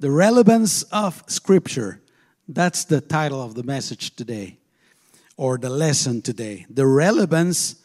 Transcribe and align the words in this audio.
The 0.00 0.10
relevance 0.12 0.84
of 0.84 1.24
Scripture. 1.26 2.00
That's 2.46 2.84
the 2.84 3.00
title 3.00 3.42
of 3.42 3.54
the 3.54 3.64
message 3.64 4.14
today, 4.14 4.58
or 5.36 5.58
the 5.58 5.68
lesson 5.68 6.22
today. 6.22 6.66
The 6.70 6.86
relevance 6.86 7.82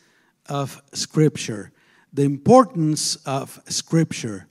of 0.48 0.80
Scripture, 0.94 1.72
the 2.14 2.22
importance 2.22 3.16
of 3.26 3.60
Scripture, 3.68 4.48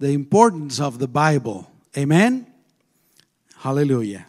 the 0.00 0.10
importance 0.10 0.80
of 0.80 0.98
the 0.98 1.06
Bible. 1.06 1.70
Amen? 1.96 2.46
Hallelujah. 3.58 4.26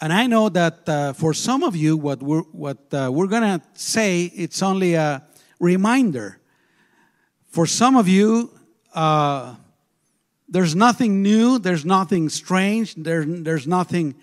And 0.00 0.12
I 0.12 0.28
know 0.28 0.48
that 0.48 0.88
uh, 0.88 1.12
for 1.12 1.34
some 1.34 1.64
of 1.64 1.74
you, 1.74 1.96
what 1.96 2.22
we're, 2.22 2.42
what, 2.52 2.78
uh, 2.94 3.10
we're 3.12 3.26
going 3.26 3.42
to 3.42 3.62
say, 3.74 4.26
it's 4.26 4.62
only 4.62 4.94
a 4.94 5.24
reminder. 5.58 6.38
For 7.48 7.66
some 7.66 7.96
of 7.96 8.06
you, 8.06 8.50
uh, 8.94 9.56
there's 10.50 10.74
nothing 10.74 11.22
new, 11.22 11.58
there's 11.58 11.84
nothing 11.84 12.28
strange, 12.28 12.96
there, 12.96 13.24
there's 13.24 13.66
nothing 13.66 14.16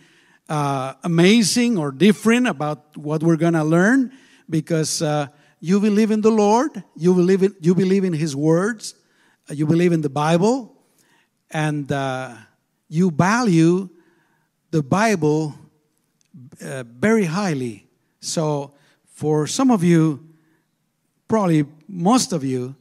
uh, 0.49 0.93
amazing 1.03 1.77
or 1.77 1.91
different 1.91 2.47
about 2.47 2.97
what 2.97 3.23
we're 3.23 3.37
going 3.37 3.53
to 3.53 3.63
learn 3.63 4.11
because 4.49 5.01
uh, 5.01 5.27
you 5.61 5.79
believe 5.79 6.11
in 6.11 6.21
the 6.21 6.31
Lord, 6.31 6.83
you 6.95 7.13
believe 7.13 7.43
in, 7.43 7.55
you 7.61 7.73
believe 7.73 8.03
in 8.03 8.13
His 8.13 8.35
words, 8.35 8.93
you 9.49 9.65
believe 9.65 9.93
in 9.93 10.01
the 10.01 10.09
Bible, 10.09 10.75
and 11.49 11.89
uh, 11.91 12.35
you 12.89 13.09
value 13.09 13.89
the 14.71 14.83
Bible 14.83 15.55
uh, 16.61 16.83
very 16.83 17.25
highly. 17.25 17.87
So, 18.19 18.73
for 19.13 19.47
some 19.47 19.71
of 19.71 19.83
you, 19.83 20.27
probably 21.27 21.65
most 21.87 22.33
of 22.33 22.43
you, 22.43 22.75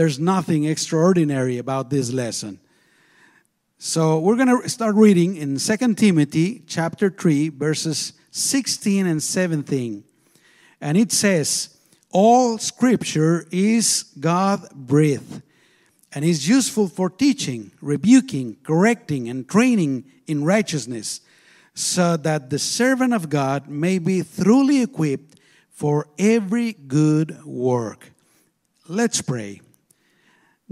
there's 0.00 0.18
nothing 0.18 0.64
extraordinary 0.64 1.58
about 1.58 1.90
this 1.90 2.10
lesson. 2.10 2.58
So 3.76 4.18
we're 4.18 4.36
going 4.36 4.62
to 4.62 4.66
start 4.66 4.94
reading 4.94 5.36
in 5.36 5.58
2 5.58 5.94
Timothy 5.94 6.62
chapter 6.66 7.10
3 7.10 7.50
verses 7.50 8.14
16 8.30 9.06
and 9.06 9.22
17. 9.22 10.02
And 10.80 10.96
it 10.96 11.12
says, 11.12 11.76
all 12.10 12.56
scripture 12.56 13.46
is 13.52 14.04
God 14.18 14.70
breathed 14.70 15.42
and 16.14 16.24
is 16.24 16.48
useful 16.48 16.88
for 16.88 17.10
teaching, 17.10 17.70
rebuking, 17.82 18.56
correcting 18.62 19.28
and 19.28 19.46
training 19.46 20.04
in 20.26 20.44
righteousness, 20.44 21.20
so 21.74 22.16
that 22.16 22.48
the 22.48 22.58
servant 22.58 23.12
of 23.12 23.28
God 23.28 23.68
may 23.68 23.98
be 23.98 24.22
thoroughly 24.22 24.80
equipped 24.80 25.38
for 25.68 26.08
every 26.18 26.72
good 26.72 27.44
work. 27.44 28.12
Let's 28.88 29.20
pray. 29.20 29.60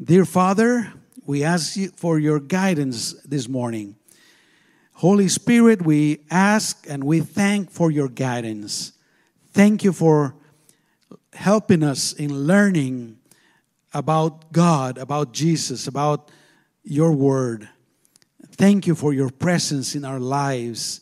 Dear 0.01 0.25
Father, 0.25 0.93
we 1.27 1.43
ask 1.43 1.77
you 1.77 1.91
for 1.97 2.21
your 2.21 2.39
guidance 2.39 3.15
this 3.25 3.49
morning. 3.49 3.97
Holy 4.93 5.27
Spirit, 5.27 5.83
we 5.83 6.21
ask 6.31 6.87
and 6.89 7.03
we 7.03 7.19
thank 7.19 7.73
for 7.73 7.91
your 7.91 8.09
guidance. 8.09 8.93
Thank 9.53 9.83
you 9.83 9.93
for 9.93 10.37
helping 11.33 11.83
us 11.83 12.13
in 12.13 12.47
learning 12.47 13.19
about 13.93 14.53
God, 14.53 14.99
about 14.99 15.33
Jesus, 15.33 15.89
about 15.89 16.31
your 16.85 17.11
word. 17.11 17.69
Thank 18.53 18.87
you 18.87 18.95
for 18.95 19.13
your 19.13 19.31
presence 19.31 19.97
in 19.97 20.05
our 20.05 20.21
lives. 20.21 21.01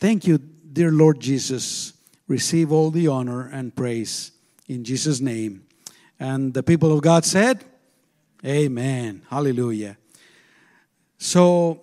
Thank 0.00 0.26
you, 0.26 0.38
dear 0.38 0.90
Lord 0.90 1.20
Jesus. 1.20 1.92
Receive 2.26 2.72
all 2.72 2.90
the 2.90 3.06
honor 3.06 3.46
and 3.46 3.76
praise 3.76 4.32
in 4.66 4.82
Jesus' 4.82 5.20
name. 5.20 5.66
And 6.18 6.52
the 6.52 6.64
people 6.64 6.92
of 6.92 7.00
God 7.00 7.24
said, 7.24 7.64
Amen. 8.44 9.22
Hallelujah. 9.30 9.96
So 11.16 11.80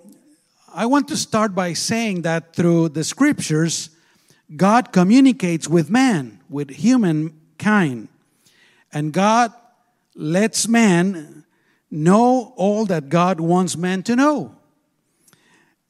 I 0.71 0.85
want 0.85 1.07
to 1.07 1.17
start 1.17 1.55
by 1.55 1.73
saying 1.73 2.21
that 2.21 2.55
through 2.55 2.89
the 2.89 3.03
scriptures, 3.03 3.89
God 4.55 4.91
communicates 4.91 5.67
with 5.67 5.89
man, 5.89 6.39
with 6.49 6.69
humankind. 6.69 8.09
And 8.93 9.11
God 9.11 9.51
lets 10.13 10.67
man 10.67 11.45
know 11.89 12.53
all 12.55 12.85
that 12.85 13.09
God 13.09 13.39
wants 13.39 13.75
man 13.75 14.03
to 14.03 14.15
know. 14.15 14.55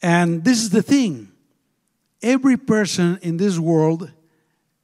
And 0.01 0.45
this 0.45 0.63
is 0.63 0.69
the 0.69 0.81
thing 0.81 1.33
every 2.21 2.55
person 2.55 3.19
in 3.21 3.35
this 3.35 3.59
world 3.59 4.09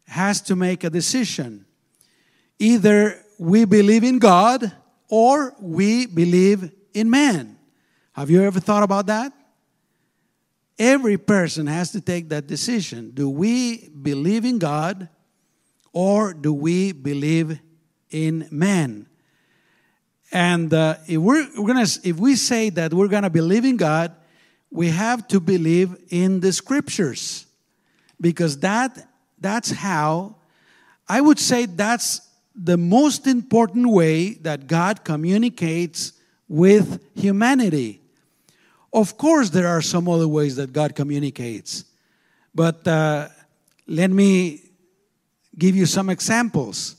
has 0.07 0.41
to 0.41 0.56
make 0.56 0.84
a 0.84 0.90
decision. 0.90 1.66
Either 2.59 3.23
we 3.40 3.63
believe 3.63 4.03
in 4.03 4.19
God 4.19 4.73
or 5.09 5.56
we 5.59 6.06
believe 6.06 6.72
in 6.94 7.09
man. 7.09 7.57
Have 8.13 8.29
you 8.29 8.41
ever 8.44 8.59
thought 8.59 8.84
about 8.84 9.07
that? 9.07 9.34
Every 10.79 11.18
person 11.18 11.68
has 11.68 11.91
to 11.91 12.01
take 12.01 12.29
that 12.29 12.47
decision. 12.47 13.12
Do 13.12 13.29
we 13.29 13.90
believe 13.90 14.46
in 14.46 14.59
God 14.59 15.09
or 15.91 16.34
do 16.34 16.53
we 16.53 16.91
believe 16.91 17.59
in 18.12 18.47
man? 18.51 19.07
And 20.31 20.73
uh, 20.73 20.97
if 21.07 21.17
we're, 21.17 21.47
we're 21.57 21.67
gonna, 21.67 21.88
if 22.03 22.17
we 22.17 22.35
say 22.35 22.69
that 22.72 22.94
we're 22.94 23.07
gonna 23.07 23.29
believe 23.29 23.66
in 23.66 23.78
God, 23.78 24.16
we 24.69 24.90
have 24.90 25.28
to 25.29 25.40
believe 25.40 25.96
in 26.09 26.41
the 26.41 26.51
scriptures 26.51 27.46
because 28.19 28.59
that 28.59 29.07
that's 29.40 29.72
how 29.72 30.35
I 31.07 31.22
would 31.22 31.40
say 31.40 31.66
that's 31.66 32.26
the 32.57 32.78
most 32.78 33.28
important 33.28 33.88
way 33.88 34.34
that 34.34 34.66
God 34.66 35.03
communicates 35.03 36.13
with 36.50 37.03
humanity. 37.16 38.01
Of 38.91 39.18
course, 39.18 39.51
there 39.51 39.68
are 39.68 39.81
some 39.81 40.09
other 40.09 40.28
ways 40.28 40.56
that 40.56 40.73
God 40.73 40.96
communicates, 40.96 41.85
but 42.56 42.88
uh, 42.88 43.28
let 43.85 44.09
me 44.09 44.63
give 45.57 45.75
you 45.75 45.85
some 45.85 46.09
examples. 46.09 46.96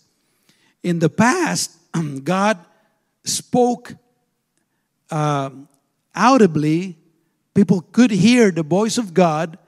In 0.83 1.01
the 1.01 1.09
past, 1.09 1.77
God 2.25 2.59
spoke 3.25 3.95
uh, 5.11 5.51
audibly, 6.15 6.97
people 7.55 7.81
could 7.81 8.11
hear 8.13 8.53
the 8.53 8.63
voice 8.63 8.97
of 8.97 9.13
God 9.13 9.59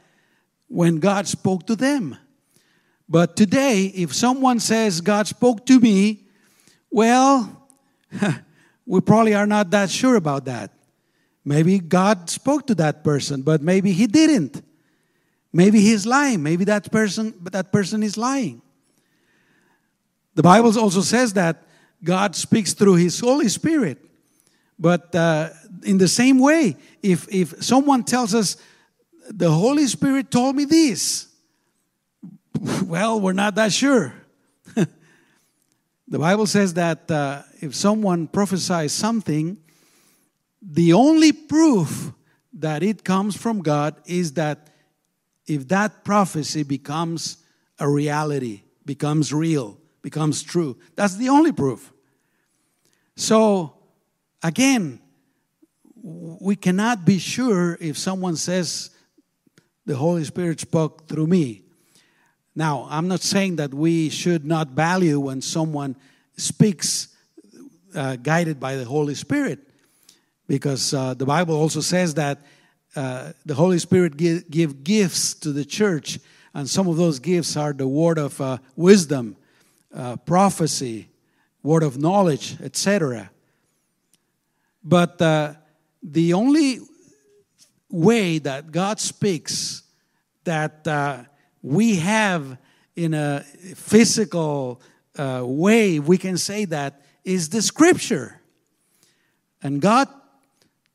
when 0.68 1.00
God 1.00 1.26
spoke 1.26 1.66
to 1.66 1.74
them. 1.74 2.16
But 3.10 3.34
today, 3.34 3.86
if 3.86 4.14
someone 4.14 4.60
says, 4.60 5.00
God 5.00 5.26
spoke 5.26 5.66
to 5.66 5.80
me, 5.80 6.20
well, 6.92 7.66
we 8.86 9.00
probably 9.00 9.34
are 9.34 9.48
not 9.48 9.70
that 9.72 9.90
sure 9.90 10.14
about 10.14 10.44
that. 10.44 10.70
Maybe 11.44 11.80
God 11.80 12.30
spoke 12.30 12.68
to 12.68 12.74
that 12.76 13.02
person, 13.02 13.42
but 13.42 13.62
maybe 13.62 13.90
he 13.90 14.06
didn't. 14.06 14.62
Maybe 15.52 15.80
he's 15.80 16.06
lying. 16.06 16.40
Maybe 16.44 16.64
that 16.66 16.92
person, 16.92 17.34
that 17.50 17.72
person 17.72 18.04
is 18.04 18.16
lying. 18.16 18.62
The 20.36 20.44
Bible 20.44 20.78
also 20.78 21.00
says 21.00 21.32
that 21.32 21.64
God 22.04 22.36
speaks 22.36 22.72
through 22.72 22.94
His 22.94 23.18
Holy 23.18 23.48
Spirit. 23.48 23.98
But 24.78 25.12
uh, 25.14 25.50
in 25.82 25.98
the 25.98 26.08
same 26.08 26.38
way, 26.38 26.76
if 27.02 27.26
if 27.28 27.62
someone 27.62 28.04
tells 28.04 28.34
us 28.34 28.56
the 29.28 29.50
Holy 29.50 29.86
Spirit 29.86 30.30
told 30.30 30.54
me 30.56 30.64
this, 30.64 31.29
well, 32.84 33.20
we're 33.20 33.32
not 33.32 33.54
that 33.56 33.72
sure. 33.72 34.14
the 34.74 36.18
Bible 36.18 36.46
says 36.46 36.74
that 36.74 37.10
uh, 37.10 37.42
if 37.60 37.74
someone 37.74 38.26
prophesies 38.26 38.92
something, 38.92 39.58
the 40.62 40.92
only 40.92 41.32
proof 41.32 42.12
that 42.54 42.82
it 42.82 43.04
comes 43.04 43.36
from 43.36 43.60
God 43.60 43.96
is 44.06 44.34
that 44.34 44.68
if 45.46 45.68
that 45.68 46.04
prophecy 46.04 46.62
becomes 46.62 47.38
a 47.78 47.88
reality, 47.88 48.62
becomes 48.84 49.32
real, 49.32 49.78
becomes 50.02 50.42
true, 50.42 50.76
that's 50.96 51.16
the 51.16 51.28
only 51.28 51.52
proof. 51.52 51.92
So, 53.16 53.74
again, 54.42 55.00
we 56.02 56.56
cannot 56.56 57.04
be 57.04 57.18
sure 57.18 57.76
if 57.80 57.98
someone 57.98 58.36
says 58.36 58.90
the 59.86 59.96
Holy 59.96 60.24
Spirit 60.24 60.60
spoke 60.60 61.08
through 61.08 61.26
me. 61.26 61.64
Now, 62.54 62.88
I'm 62.90 63.08
not 63.08 63.20
saying 63.20 63.56
that 63.56 63.72
we 63.72 64.08
should 64.08 64.44
not 64.44 64.68
value 64.68 65.20
when 65.20 65.40
someone 65.40 65.96
speaks 66.36 67.08
uh, 67.94 68.16
guided 68.16 68.58
by 68.58 68.76
the 68.76 68.84
Holy 68.84 69.14
Spirit, 69.14 69.60
because 70.46 70.92
uh, 70.92 71.14
the 71.14 71.26
Bible 71.26 71.54
also 71.54 71.80
says 71.80 72.14
that 72.14 72.38
uh, 72.96 73.32
the 73.46 73.54
Holy 73.54 73.78
Spirit 73.78 74.16
give, 74.16 74.50
give, 74.50 74.82
gifts 74.82 75.34
to 75.34 75.52
the 75.52 75.64
church, 75.64 76.18
and 76.54 76.68
some 76.68 76.88
of 76.88 76.96
those 76.96 77.20
gifts 77.20 77.56
are 77.56 77.72
the 77.72 77.86
word 77.86 78.18
of 78.18 78.40
uh, 78.40 78.58
wisdom, 78.74 79.36
uh, 79.94 80.16
prophecy, 80.16 81.08
word 81.62 81.84
of 81.84 81.98
knowledge, 81.98 82.56
etc. 82.60 83.30
But 84.82 85.22
uh, 85.22 85.54
the 86.02 86.32
only 86.32 86.80
way 87.88 88.38
that 88.38 88.72
God 88.72 88.98
speaks 88.98 89.82
that 90.44 90.86
we 91.62 91.96
have 91.96 92.58
in 92.96 93.14
a 93.14 93.40
physical 93.74 94.80
uh, 95.16 95.42
way, 95.44 95.98
we 95.98 96.18
can 96.18 96.36
say 96.36 96.64
that 96.66 97.02
is 97.24 97.48
the 97.50 97.62
scripture. 97.62 98.40
And 99.62 99.80
God 99.80 100.08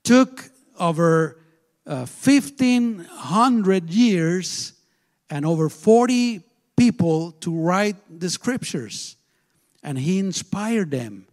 took 0.03 0.49
over 0.79 1.39
uh, 1.85 2.05
1500 2.05 3.89
years 3.89 4.73
and 5.29 5.45
over 5.45 5.69
40 5.69 6.41
people 6.75 7.31
to 7.33 7.55
write 7.55 7.95
the 8.19 8.29
scriptures. 8.29 9.15
And 9.83 9.99
he 9.99 10.19
inspired 10.19 10.91
them. 10.91 11.27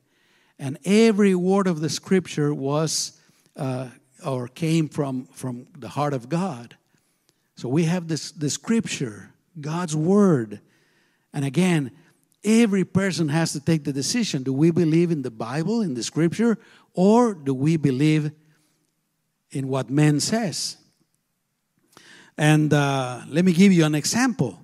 And 0.59 0.79
every 0.85 1.35
word 1.35 1.67
of 1.67 1.81
the 1.81 1.89
scripture 1.89 2.55
was 2.55 3.19
uh, 3.57 3.89
or 4.25 4.49
came 4.49 4.89
from 4.89 5.27
from 5.27 5.67
the 5.77 5.89
heart 5.89 6.15
of 6.15 6.29
god 6.29 6.77
so 7.63 7.69
we 7.69 7.85
have 7.85 8.09
this 8.09 8.33
the 8.33 8.51
scripture 8.51 9.31
god's 9.61 9.95
word. 9.95 10.61
And 11.33 11.45
again 11.45 11.93
every 12.43 12.83
person 12.83 13.29
has 13.29 13.53
to 13.53 13.61
take 13.61 13.85
the 13.85 13.93
decision. 13.93 14.43
Do 14.43 14.53
we 14.53 14.73
believe 14.73 15.13
in 15.13 15.23
the 15.23 15.31
bible 15.31 15.81
in 15.81 15.95
the 15.95 16.03
scripture 16.03 16.59
or 16.93 17.35
do 17.35 17.55
we 17.55 17.77
believe 17.77 18.33
in 19.53 19.69
what 19.69 19.91
man 19.91 20.19
says? 20.19 20.77
And 22.37 22.73
uh, 22.73 23.21
let 23.29 23.45
me 23.45 23.53
give 23.53 23.71
you 23.71 23.85
an 23.85 23.95
example. 23.95 24.59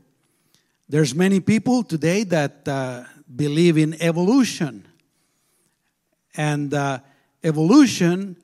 There's 0.88 1.14
many 1.14 1.38
people 1.38 1.84
today 1.84 2.24
that 2.24 2.66
uh, 2.66 3.04
believe 3.36 3.78
in 3.78 3.94
evolution. 4.02 4.88
And 6.36 6.74
uh, 6.74 6.98
evolution 7.44 8.34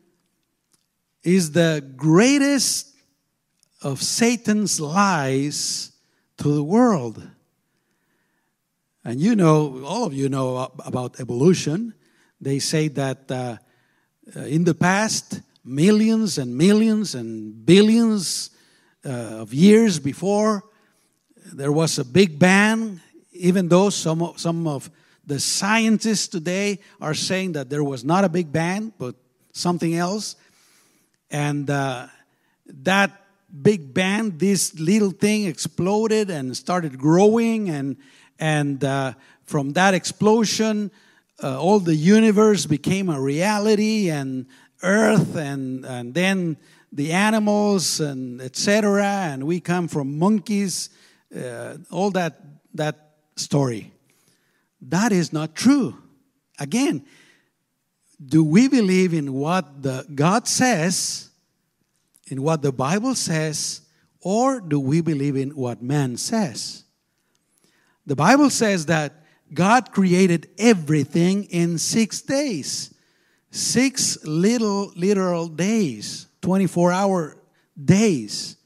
is 1.24 1.50
the 1.50 1.84
greatest 1.96 2.93
of 3.84 4.02
satan's 4.02 4.80
lies 4.80 5.92
to 6.38 6.52
the 6.52 6.64
world 6.64 7.22
and 9.04 9.20
you 9.20 9.36
know, 9.36 9.84
all 9.84 10.04
of 10.04 10.14
you 10.14 10.30
know 10.30 10.72
about 10.78 11.20
evolution. 11.20 11.92
They 12.40 12.58
say 12.58 12.88
that 12.88 13.30
uh, 13.30 13.58
uh, 14.34 14.40
in 14.40 14.64
the 14.64 14.74
past, 14.74 15.42
millions 15.62 16.38
and 16.38 16.56
millions 16.56 17.14
and 17.14 17.66
billions 17.66 18.50
uh, 19.04 19.42
of 19.42 19.52
years 19.52 19.98
before, 19.98 20.64
there 21.52 21.70
was 21.72 21.98
a 21.98 22.04
big 22.04 22.38
bang, 22.38 23.00
even 23.32 23.68
though 23.68 23.90
some 23.90 24.22
of, 24.22 24.40
some 24.40 24.66
of 24.66 24.90
the 25.26 25.38
scientists 25.38 26.28
today 26.28 26.80
are 26.98 27.14
saying 27.14 27.52
that 27.52 27.68
there 27.68 27.84
was 27.84 28.04
not 28.04 28.24
a 28.24 28.30
big 28.30 28.50
bang, 28.50 28.90
but 28.98 29.16
something 29.52 29.94
else. 29.94 30.36
And 31.30 31.68
uh, 31.68 32.06
that 32.66 33.10
big 33.62 33.94
bang, 33.94 34.36
this 34.38 34.78
little 34.78 35.10
thing 35.10 35.46
exploded 35.46 36.30
and 36.30 36.56
started 36.56 36.98
growing 36.98 37.70
and 37.70 37.96
and 38.38 38.82
uh, 38.82 39.12
from 39.44 39.72
that 39.74 39.94
explosion, 39.94 40.90
uh, 41.42 41.60
all 41.60 41.80
the 41.80 41.94
universe 41.94 42.66
became 42.66 43.08
a 43.08 43.20
reality, 43.20 44.10
and 44.10 44.46
Earth, 44.82 45.36
and, 45.36 45.84
and 45.84 46.14
then 46.14 46.56
the 46.92 47.12
animals, 47.12 48.00
and 48.00 48.40
etc. 48.40 49.04
And 49.04 49.44
we 49.44 49.60
come 49.60 49.88
from 49.88 50.18
monkeys, 50.18 50.90
uh, 51.36 51.76
all 51.90 52.10
that, 52.12 52.40
that 52.74 53.16
story. 53.36 53.92
That 54.80 55.12
is 55.12 55.32
not 55.32 55.54
true. 55.54 55.96
Again, 56.58 57.04
do 58.24 58.44
we 58.44 58.68
believe 58.68 59.12
in 59.12 59.32
what 59.32 59.82
the 59.82 60.06
God 60.14 60.46
says, 60.46 61.30
in 62.28 62.42
what 62.42 62.62
the 62.62 62.72
Bible 62.72 63.14
says, 63.14 63.82
or 64.20 64.60
do 64.60 64.80
we 64.80 65.00
believe 65.00 65.36
in 65.36 65.50
what 65.50 65.82
man 65.82 66.16
says? 66.16 66.84
The 68.06 68.16
Bible 68.16 68.50
says 68.50 68.86
that 68.86 69.12
God 69.52 69.92
created 69.92 70.48
everything 70.58 71.44
in 71.44 71.78
six 71.78 72.20
days. 72.22 72.92
Six 73.50 74.24
little 74.24 74.92
literal 74.96 75.46
days, 75.46 76.26
24 76.42 76.90
hour 76.90 77.36
days. 77.82 78.56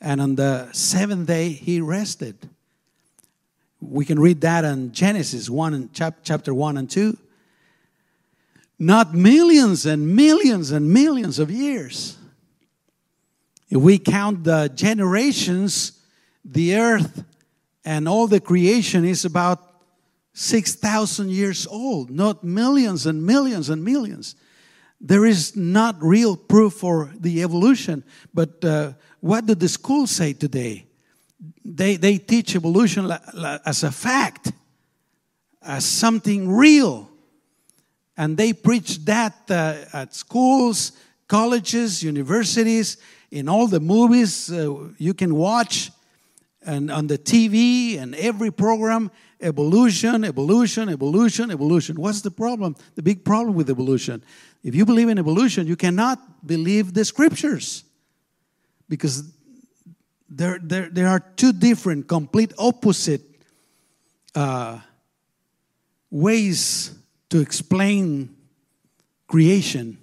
And 0.00 0.20
on 0.20 0.34
the 0.34 0.70
seventh 0.72 1.26
day, 1.26 1.48
he 1.50 1.80
rested. 1.80 2.48
We 3.80 4.04
can 4.04 4.18
read 4.18 4.42
that 4.42 4.64
in 4.64 4.92
Genesis 4.92 5.48
1 5.48 5.74
and 5.74 5.92
chapter 6.22 6.52
1 6.52 6.76
and 6.76 6.90
2. 6.90 7.16
Not 8.78 9.14
millions 9.14 9.86
and 9.86 10.14
millions 10.14 10.70
and 10.70 10.92
millions 10.92 11.38
of 11.38 11.50
years. 11.50 12.17
If 13.70 13.80
we 13.80 13.98
count 13.98 14.44
the 14.44 14.70
generations, 14.74 15.92
the 16.44 16.76
earth 16.76 17.24
and 17.84 18.08
all 18.08 18.26
the 18.26 18.40
creation 18.40 19.04
is 19.04 19.24
about 19.24 19.68
6,000 20.32 21.30
years 21.30 21.66
old, 21.66 22.10
not 22.10 22.44
millions 22.44 23.06
and 23.06 23.24
millions 23.24 23.68
and 23.68 23.84
millions. 23.84 24.36
There 25.00 25.26
is 25.26 25.56
not 25.56 25.96
real 26.00 26.36
proof 26.36 26.74
for 26.74 27.12
the 27.18 27.42
evolution, 27.42 28.04
but 28.32 28.64
uh, 28.64 28.92
what 29.20 29.46
do 29.46 29.54
the 29.54 29.68
schools 29.68 30.10
say 30.10 30.32
today? 30.32 30.86
They, 31.64 31.96
they 31.96 32.18
teach 32.18 32.56
evolution 32.56 33.10
as 33.66 33.82
a 33.82 33.92
fact, 33.92 34.52
as 35.62 35.84
something 35.84 36.50
real. 36.50 37.10
And 38.16 38.36
they 38.36 38.52
preach 38.52 39.04
that 39.04 39.34
uh, 39.50 39.76
at 39.92 40.14
schools, 40.14 40.92
colleges, 41.28 42.02
universities, 42.02 42.96
in 43.30 43.48
all 43.48 43.66
the 43.66 43.80
movies 43.80 44.50
uh, 44.50 44.88
you 44.98 45.14
can 45.14 45.34
watch 45.34 45.90
and 46.62 46.90
on 46.90 47.06
the 47.06 47.18
TV 47.18 47.98
and 47.98 48.14
every 48.16 48.50
program 48.50 49.10
evolution, 49.40 50.24
evolution, 50.24 50.88
evolution, 50.88 51.50
evolution. 51.50 52.00
What's 52.00 52.22
the 52.22 52.30
problem? 52.30 52.76
The 52.96 53.02
big 53.02 53.24
problem 53.24 53.54
with 53.54 53.70
evolution. 53.70 54.22
If 54.64 54.74
you 54.74 54.84
believe 54.84 55.08
in 55.08 55.18
evolution, 55.18 55.66
you 55.66 55.76
cannot 55.76 56.46
believe 56.46 56.94
the 56.94 57.04
scriptures 57.04 57.84
because 58.88 59.30
there, 60.28 60.58
there, 60.62 60.88
there 60.90 61.08
are 61.08 61.20
two 61.20 61.52
different, 61.52 62.08
complete 62.08 62.52
opposite 62.58 63.22
uh, 64.34 64.80
ways 66.10 66.94
to 67.30 67.40
explain 67.40 68.34
creation. 69.26 69.98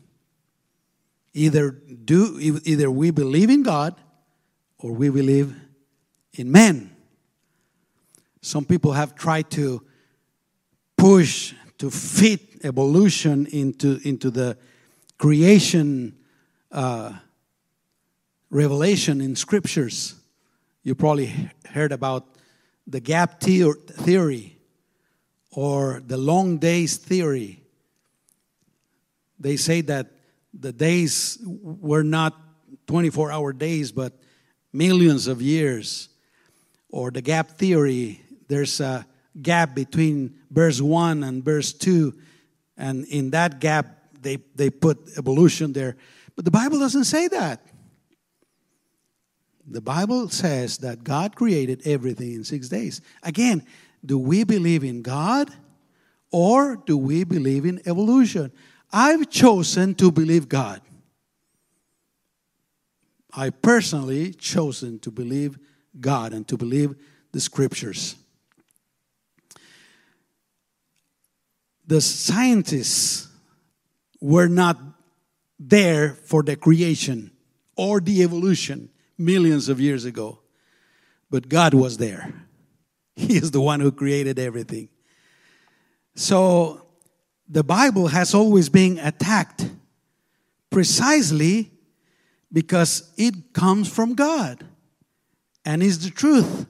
Either 1.38 1.70
do 1.72 2.40
either 2.64 2.90
we 2.90 3.12
believe 3.12 3.50
in 3.50 3.62
God 3.62 3.94
or 4.80 4.94
we 4.94 5.10
believe 5.10 5.54
in 6.34 6.50
men. 6.50 6.96
Some 8.42 8.64
people 8.64 8.94
have 8.94 9.16
tried 9.16 9.52
to 9.52 9.84
push, 10.96 11.54
to 11.78 11.92
fit 11.92 12.64
evolution 12.64 13.48
into, 13.48 14.00
into 14.06 14.32
the 14.32 14.58
creation 15.18 16.16
uh, 16.72 17.12
revelation 18.50 19.20
in 19.20 19.36
scriptures. 19.36 20.16
You 20.84 20.96
probably 20.96 21.52
heard 21.70 21.92
about 21.92 22.28
the 22.88 23.02
gap 23.02 23.42
theory 23.42 24.58
or 25.52 26.02
the 26.06 26.18
long 26.18 26.60
days 26.60 26.96
theory. 26.96 27.62
They 29.38 29.58
say 29.58 29.82
that 29.82 30.15
the 30.60 30.72
days 30.72 31.38
were 31.44 32.04
not 32.04 32.40
24 32.88 33.32
hour 33.32 33.54
days, 33.54 33.92
but 33.92 34.14
millions 34.74 35.28
of 35.28 35.42
years 35.42 36.10
or 36.90 37.12
the 37.12 37.22
gap 37.22 37.52
theory, 37.52 38.22
there's 38.48 38.80
a 38.80 39.06
gap 39.42 39.76
between 39.76 40.36
verse 40.50 40.80
1 40.80 41.24
and 41.24 41.44
verse 41.44 41.74
2. 41.74 42.14
And 42.78 43.06
in 43.08 43.32
that 43.32 43.60
gap, 43.60 43.88
they, 44.22 44.38
they 44.56 44.70
put 44.70 44.98
evolution 45.18 45.74
there. 45.74 45.98
But 46.36 46.46
the 46.46 46.52
Bible 46.52 46.80
doesn't 46.80 47.06
say 47.06 47.28
that. 47.28 47.66
The 49.68 49.82
Bible 49.82 50.30
says 50.30 50.78
that 50.80 51.04
God 51.04 51.36
created 51.36 51.82
everything 51.86 52.34
in 52.34 52.44
six 52.44 52.70
days. 52.70 53.02
Again, 53.24 53.66
do 54.06 54.20
we 54.20 54.44
believe 54.44 54.84
in 54.84 55.02
God 55.02 55.50
or 56.32 56.76
do 56.76 56.98
we 56.98 57.24
believe 57.24 57.66
in 57.66 57.82
evolution? 57.86 58.52
I've 58.92 59.30
chosen 59.30 59.96
to 59.96 60.12
believe 60.12 60.48
God. 60.48 60.82
I 63.34 63.50
personally 63.50 64.34
chosen 64.34 65.00
to 65.00 65.12
believe 65.12 65.58
God 66.00 66.34
and 66.34 66.48
to 66.48 66.58
believe 66.58 66.96
the 67.32 67.42
scriptures. 67.42 68.16
The 71.88 72.02
scientists 72.02 73.28
were 74.22 74.48
not 74.48 74.80
there 75.60 76.14
for 76.14 76.44
the 76.44 76.56
creation 76.56 77.32
or 77.76 78.00
the 78.00 78.24
evolution 78.24 78.90
millions 79.18 79.70
of 79.70 79.80
years 79.80 80.06
ago, 80.06 80.40
but 81.30 81.50
God 81.50 81.74
was 81.74 81.98
there. 81.98 82.34
He 83.18 83.38
is 83.38 83.52
the 83.52 83.62
one 83.62 83.80
who 83.80 83.94
created 83.94 84.40
everything. 84.40 84.90
So 86.16 86.85
the 87.48 87.64
Bible 87.64 88.08
has 88.08 88.34
always 88.34 88.70
been 88.70 88.98
attacked 89.00 89.70
precisely 90.70 91.72
because 92.52 93.12
it 93.18 93.54
comes 93.54 93.88
from 93.88 94.14
God 94.14 94.66
and 95.64 95.84
is 95.84 96.04
the 96.04 96.10
truth. 96.10 96.66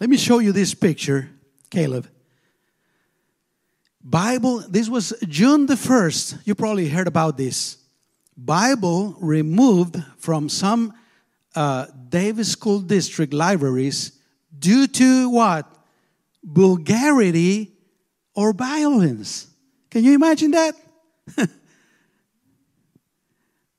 Let 0.00 0.10
me 0.10 0.16
show 0.16 0.38
you 0.38 0.52
this 0.52 0.74
picture, 0.74 1.30
Caleb. 1.70 2.08
Bible, 4.02 4.64
this 4.68 4.88
was 4.88 5.12
June 5.28 5.66
the 5.66 5.74
1st. 5.74 6.40
You 6.44 6.54
probably 6.54 6.88
heard 6.88 7.06
about 7.06 7.36
this. 7.36 7.78
Bible 8.36 9.16
removed 9.20 10.02
from 10.16 10.48
some 10.48 10.94
uh, 11.54 11.86
Davis 12.08 12.50
School 12.50 12.80
District 12.80 13.32
libraries 13.32 14.18
due 14.58 14.86
to 14.88 15.30
what? 15.30 15.72
Vulgarity 16.42 17.72
or 18.34 18.52
violence. 18.52 19.51
Can 19.92 20.04
you 20.04 20.14
imagine 20.14 20.52
that? 20.52 20.74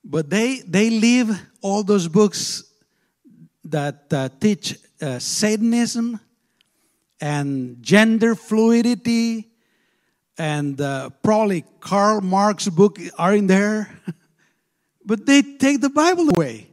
but 0.04 0.30
they, 0.30 0.60
they 0.60 0.88
leave 0.88 1.36
all 1.60 1.82
those 1.82 2.06
books 2.06 2.62
that 3.64 4.04
uh, 4.12 4.28
teach 4.38 4.78
uh, 5.02 5.18
Satanism 5.18 6.20
and 7.20 7.82
gender 7.82 8.36
fluidity 8.36 9.50
and 10.38 10.80
uh, 10.80 11.10
probably 11.20 11.64
Karl 11.80 12.20
Marx 12.20 12.68
book 12.68 13.00
are 13.18 13.34
in 13.34 13.48
there. 13.48 13.90
but 15.04 15.26
they 15.26 15.42
take 15.42 15.80
the 15.80 15.90
Bible 15.90 16.30
away. 16.36 16.68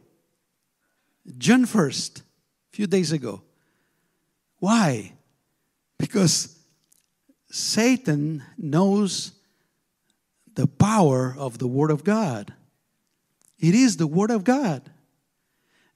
June 1.36 1.64
1st, 1.64 2.20
a 2.20 2.22
few 2.70 2.86
days 2.86 3.10
ago. 3.10 3.42
Why? 4.60 5.14
Because 5.98 6.61
Satan 7.54 8.42
knows 8.56 9.32
the 10.54 10.66
power 10.66 11.36
of 11.36 11.58
the 11.58 11.66
Word 11.66 11.90
of 11.90 12.02
God. 12.02 12.54
It 13.58 13.74
is 13.74 13.98
the 13.98 14.06
Word 14.06 14.30
of 14.30 14.42
God. 14.42 14.90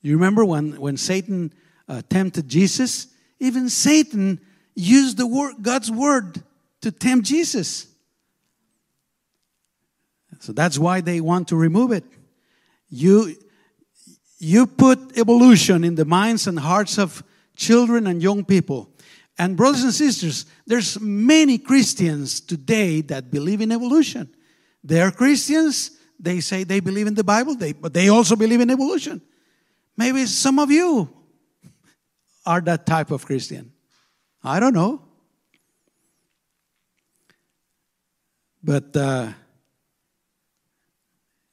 You 0.02 0.12
remember 0.12 0.44
when, 0.44 0.78
when 0.78 0.98
Satan 0.98 1.54
uh, 1.88 2.02
tempted 2.10 2.46
Jesus? 2.46 3.06
Even 3.40 3.70
Satan 3.70 4.38
used 4.74 5.16
the 5.16 5.26
word, 5.26 5.54
God's 5.62 5.90
Word 5.90 6.42
to 6.82 6.92
tempt 6.92 7.26
Jesus. 7.26 7.86
So 10.40 10.52
that's 10.52 10.78
why 10.78 11.00
they 11.00 11.22
want 11.22 11.48
to 11.48 11.56
remove 11.56 11.90
it. 11.90 12.04
You, 12.90 13.34
you 14.38 14.66
put 14.66 15.16
evolution 15.16 15.84
in 15.84 15.94
the 15.94 16.04
minds 16.04 16.46
and 16.46 16.58
hearts 16.58 16.98
of 16.98 17.24
children 17.56 18.06
and 18.06 18.22
young 18.22 18.44
people. 18.44 18.90
And 19.38 19.56
brothers 19.56 19.82
and 19.82 19.92
sisters, 19.92 20.46
there's 20.66 20.98
many 21.00 21.58
Christians 21.58 22.40
today 22.40 23.02
that 23.02 23.30
believe 23.30 23.60
in 23.60 23.70
evolution. 23.70 24.34
They're 24.82 25.10
Christians. 25.10 25.90
They 26.18 26.40
say 26.40 26.64
they 26.64 26.80
believe 26.80 27.06
in 27.06 27.14
the 27.14 27.24
Bible, 27.24 27.54
they, 27.54 27.72
but 27.72 27.92
they 27.92 28.08
also 28.08 28.36
believe 28.36 28.60
in 28.60 28.70
evolution. 28.70 29.20
Maybe 29.96 30.24
some 30.26 30.58
of 30.58 30.70
you 30.70 31.10
are 32.46 32.60
that 32.62 32.86
type 32.86 33.10
of 33.10 33.26
Christian. 33.26 33.72
I 34.42 34.60
don't 34.60 34.72
know. 34.72 35.02
But 38.62 38.96
uh, 38.96 39.32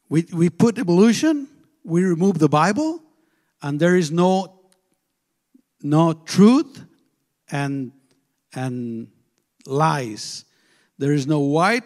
we, 0.08 0.26
we 0.34 0.50
put 0.50 0.78
evolution, 0.78 1.48
we 1.84 2.04
remove 2.04 2.40
the 2.40 2.50
Bible, 2.50 3.04
and 3.62 3.80
there 3.80 3.96
is 3.96 4.12
no, 4.12 4.62
no 5.82 6.14
truth 6.14 6.86
and, 7.54 7.92
and 8.56 9.08
lies. 9.68 10.44
There 10.98 11.14
is 11.14 11.28
no 11.28 11.40
white 11.40 11.84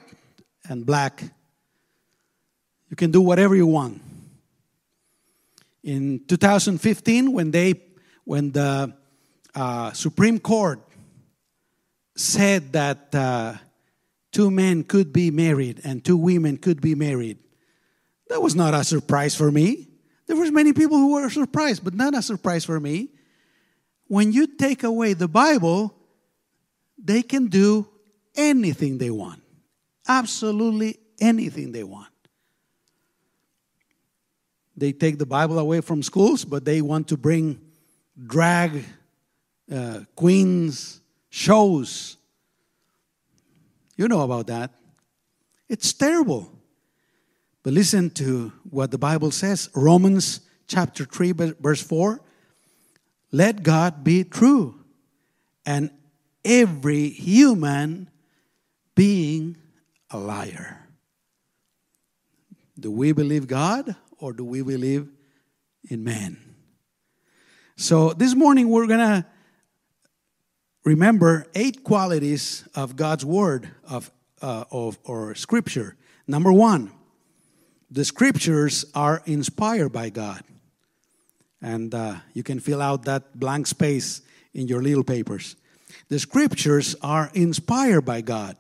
and 0.70 0.86
black. 0.86 1.22
You 2.90 2.96
can 2.96 3.12
do 3.12 3.22
whatever 3.22 3.54
you 3.54 3.68
want. 3.68 4.02
In 5.84 6.22
2015, 6.26 7.34
when 7.34 7.52
they, 7.52 7.82
when 8.24 8.52
the 8.52 8.96
uh, 9.54 9.92
Supreme 9.92 10.40
Court 10.40 10.80
said 12.16 12.72
that 12.72 13.14
uh, 13.14 13.56
two 14.32 14.50
men 14.50 14.86
could 14.86 15.12
be 15.12 15.32
married 15.32 15.82
and 15.84 16.04
two 16.04 16.18
women 16.18 16.58
could 16.58 16.80
be 16.82 16.96
married, 16.96 17.40
that 18.30 18.42
was 18.42 18.56
not 18.56 18.74
a 18.74 18.86
surprise 18.86 19.36
for 19.36 19.52
me. 19.52 19.90
There 20.28 20.38
was 20.38 20.52
many 20.52 20.72
people 20.72 20.98
who 20.98 21.14
were 21.14 21.30
surprised, 21.30 21.84
but 21.84 21.94
not 21.94 22.16
a 22.16 22.22
surprise 22.22 22.64
for 22.64 22.80
me. 22.80 23.10
When 24.08 24.32
you 24.32 24.48
take 24.48 24.84
away 24.84 25.14
the 25.14 25.28
Bible, 25.28 25.94
they 26.98 27.22
can 27.22 27.48
do 27.48 27.88
anything 28.36 28.98
they 28.98 29.10
want. 29.10 29.42
Absolutely 30.08 31.00
anything 31.20 31.72
they 31.72 31.84
want. 31.84 32.08
They 34.76 34.92
take 34.92 35.18
the 35.18 35.26
Bible 35.26 35.58
away 35.58 35.82
from 35.82 36.04
schools, 36.04 36.46
but 36.46 36.64
they 36.64 36.82
want 36.82 37.08
to 37.10 37.18
bring 37.18 37.60
drag 38.26 38.84
uh, 39.72 40.02
queens 40.16 41.02
shows. 41.30 42.18
You 43.96 44.08
know 44.08 44.22
about 44.22 44.48
that. 44.48 44.72
It's 45.68 45.92
terrible. 45.94 46.52
But 47.64 47.74
listen 47.74 48.12
to 48.12 48.54
what 48.70 48.92
the 48.92 48.98
Bible 48.98 49.32
says 49.32 49.70
Romans 49.76 50.42
chapter 50.68 51.06
3, 51.06 51.34
verse 51.60 51.82
4. 51.82 52.22
Let 53.32 53.64
God 53.64 54.04
be 54.04 54.24
true, 54.24 54.80
and 55.66 55.92
every 56.46 57.10
human 57.10 58.10
being 58.96 59.58
a 60.10 60.18
liar. 60.18 60.88
Do 62.80 62.92
we 62.92 63.12
believe 63.12 63.48
God 63.48 63.96
or 64.20 64.34
do 64.34 64.46
we 64.46 64.62
believe 64.62 65.10
in 65.90 66.04
man? 66.04 66.38
So 67.76 68.14
this 68.14 68.34
morning 68.34 68.70
we're 68.70 68.88
going 68.88 69.00
to 69.00 69.26
remember 70.84 71.46
eight 71.54 71.84
qualities 71.84 72.68
of 72.74 72.96
God's 72.96 73.26
word 73.26 73.70
of, 73.84 74.12
uh, 74.42 74.64
of 74.72 74.98
or 75.04 75.36
scripture. 75.36 75.98
Number 76.28 76.54
one, 76.54 76.92
the 77.92 78.06
scriptures 78.06 78.86
are 78.96 79.22
inspired 79.26 79.90
by 79.90 80.10
God. 80.10 80.44
And 81.62 81.94
uh, 81.94 82.16
you 82.34 82.44
can 82.44 82.60
fill 82.60 82.82
out 82.82 83.06
that 83.06 83.40
blank 83.40 83.68
space 83.68 84.22
in 84.54 84.68
your 84.68 84.82
little 84.82 85.04
papers. 85.04 85.56
The 86.10 86.20
scriptures 86.20 86.96
are 87.02 87.32
inspired 87.34 88.02
by 88.02 88.22
God. 88.22 88.58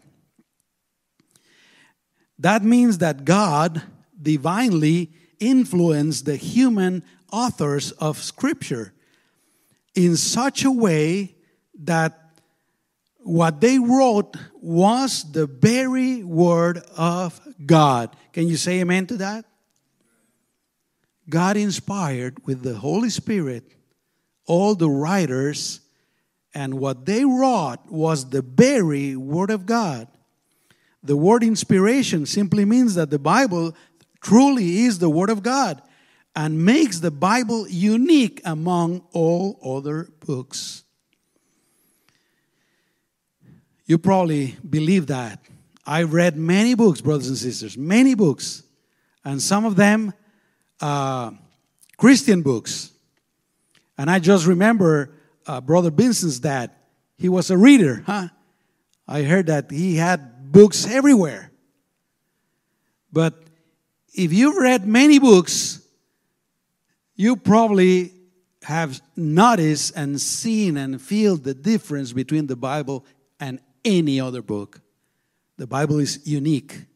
That 2.39 2.63
means 2.63 2.99
that 2.99 3.25
God 3.25 3.81
divinely 4.21 5.11
influenced 5.39 6.25
the 6.25 6.35
human 6.35 7.03
authors 7.31 7.91
of 7.93 8.17
scripture 8.17 8.93
in 9.95 10.15
such 10.15 10.63
a 10.63 10.71
way 10.71 11.35
that 11.81 12.27
what 13.19 13.59
they 13.59 13.77
wrote 13.77 14.37
was 14.61 15.29
the 15.31 15.47
very 15.47 16.23
word 16.23 16.81
of 16.95 17.39
God. 17.65 18.15
Can 18.31 18.47
you 18.47 18.55
say 18.55 18.79
amen 18.79 19.07
to 19.07 19.17
that? 19.17 19.45
God 21.29 21.57
inspired 21.57 22.45
with 22.45 22.63
the 22.63 22.75
Holy 22.75 23.09
Spirit 23.09 23.63
all 24.45 24.75
the 24.75 24.89
writers, 24.89 25.81
and 26.53 26.75
what 26.75 27.05
they 27.05 27.25
wrote 27.25 27.79
was 27.89 28.29
the 28.29 28.41
very 28.41 29.15
word 29.15 29.51
of 29.51 29.65
God. 29.65 30.07
The 31.03 31.17
word 31.17 31.43
inspiration 31.43 32.25
simply 32.25 32.65
means 32.65 32.95
that 32.95 33.09
the 33.09 33.19
Bible 33.19 33.75
truly 34.21 34.79
is 34.79 34.99
the 34.99 35.09
word 35.09 35.29
of 35.29 35.43
God 35.43 35.81
and 36.35 36.65
makes 36.65 36.99
the 36.99 37.11
Bible 37.11 37.67
unique 37.67 38.41
among 38.45 39.03
all 39.11 39.59
other 39.63 40.09
books. 40.25 40.83
You 43.85 43.97
probably 43.97 44.55
believe 44.69 45.07
that. 45.07 45.39
I've 45.85 46.13
read 46.13 46.35
many 46.35 46.73
books, 46.75 47.01
brothers 47.01 47.29
and 47.29 47.37
sisters, 47.37 47.77
many 47.77 48.13
books, 48.13 48.63
and 49.23 49.41
some 49.41 49.65
of 49.65 49.75
them 49.77 50.13
uh, 50.81 51.31
Christian 51.97 52.41
books. 52.41 52.91
And 53.97 54.09
I 54.09 54.19
just 54.19 54.45
remember 54.45 55.11
uh, 55.45 55.61
Brother 55.61 55.91
Vincent's 55.91 56.39
dad. 56.39 56.71
He 57.17 57.29
was 57.29 57.49
a 57.49 57.57
reader, 57.57 58.03
huh? 58.05 58.27
I 59.07 59.23
heard 59.23 59.47
that 59.47 59.71
he 59.71 59.95
had 59.95 60.51
books 60.51 60.85
everywhere. 60.85 61.51
But 63.11 63.41
if 64.13 64.33
you've 64.33 64.57
read 64.57 64.85
many 64.87 65.17
books, 65.17 65.81
you 67.15 67.35
probably 67.35 68.13
have 68.63 69.01
noticed 69.15 69.93
and 69.95 70.19
seen 70.19 70.77
and 70.77 71.01
feel 71.01 71.37
the 71.37 71.53
difference 71.53 72.13
between 72.13 72.47
the 72.47 72.55
Bible 72.55 73.05
and 73.39 73.59
any 73.85 74.19
other 74.19 74.41
book. 74.41 74.81
The 75.57 75.67
Bible 75.67 75.99
is 75.99 76.27
unique. 76.27 76.86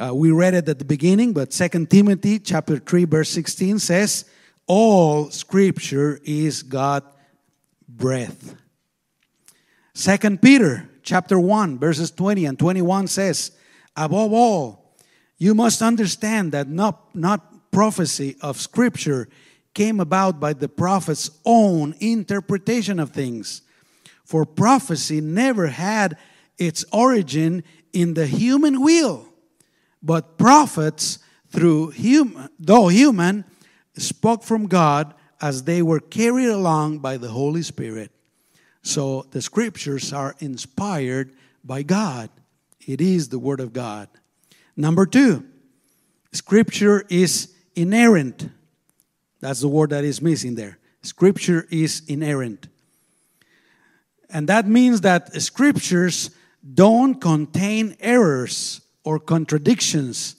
Uh, 0.00 0.14
we 0.14 0.30
read 0.30 0.54
it 0.54 0.66
at 0.68 0.78
the 0.78 0.84
beginning, 0.84 1.34
but 1.34 1.52
Second 1.52 1.90
Timothy 1.90 2.38
chapter 2.38 2.78
3 2.78 3.04
verse 3.04 3.28
16 3.28 3.78
says, 3.78 4.24
all 4.66 5.30
scripture 5.30 6.18
is 6.24 6.62
God 6.62 7.04
breath. 7.86 8.54
Second 9.92 10.40
Peter 10.40 10.88
chapter 11.02 11.38
1 11.38 11.78
verses 11.78 12.10
20 12.10 12.46
and 12.46 12.58
21 12.58 13.08
says, 13.08 13.52
above 13.94 14.32
all, 14.32 14.96
you 15.36 15.54
must 15.54 15.82
understand 15.82 16.52
that 16.52 16.68
not, 16.68 17.14
not 17.14 17.70
prophecy 17.70 18.36
of 18.40 18.58
scripture 18.58 19.28
came 19.74 20.00
about 20.00 20.40
by 20.40 20.54
the 20.54 20.68
prophet's 20.68 21.30
own 21.44 21.94
interpretation 22.00 22.98
of 22.98 23.10
things 23.10 23.62
for 24.30 24.46
prophecy 24.46 25.20
never 25.20 25.66
had 25.66 26.16
its 26.56 26.84
origin 26.92 27.64
in 27.92 28.14
the 28.14 28.26
human 28.26 28.80
will, 28.80 29.26
but 30.02 30.38
prophets 30.38 31.18
through 31.48 31.90
human, 31.90 32.48
though 32.58 32.88
human, 32.88 33.44
spoke 33.96 34.42
from 34.42 34.66
God 34.66 35.14
as 35.40 35.64
they 35.64 35.82
were 35.82 36.00
carried 36.00 36.48
along 36.48 36.98
by 36.98 37.16
the 37.16 37.28
Holy 37.28 37.62
Spirit. 37.62 38.10
So 38.82 39.26
the 39.30 39.42
scriptures 39.42 40.12
are 40.12 40.36
inspired 40.38 41.32
by 41.64 41.82
God. 41.82 42.30
It 42.86 43.00
is 43.00 43.28
the 43.28 43.38
Word 43.38 43.60
of 43.60 43.72
God. 43.72 44.08
Number 44.76 45.06
two, 45.06 45.44
scripture 46.32 47.04
is 47.08 47.54
inerrant. 47.74 48.50
That's 49.40 49.60
the 49.60 49.68
word 49.68 49.90
that 49.90 50.04
is 50.04 50.22
missing 50.22 50.54
there. 50.54 50.78
Scripture 51.02 51.66
is 51.70 52.02
inerrant. 52.06 52.68
And 54.28 54.48
that 54.48 54.66
means 54.66 55.00
that 55.00 55.40
scriptures 55.42 56.30
don't 56.74 57.20
contain 57.20 57.96
errors 58.00 58.79
or 59.04 59.18
contradictions. 59.18 60.36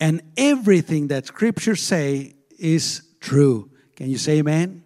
And 0.00 0.22
everything 0.36 1.08
that 1.08 1.26
Scripture 1.26 1.76
say 1.76 2.34
is 2.58 3.02
true. 3.20 3.70
Can 3.96 4.10
you 4.10 4.18
say 4.18 4.38
amen? 4.38 4.84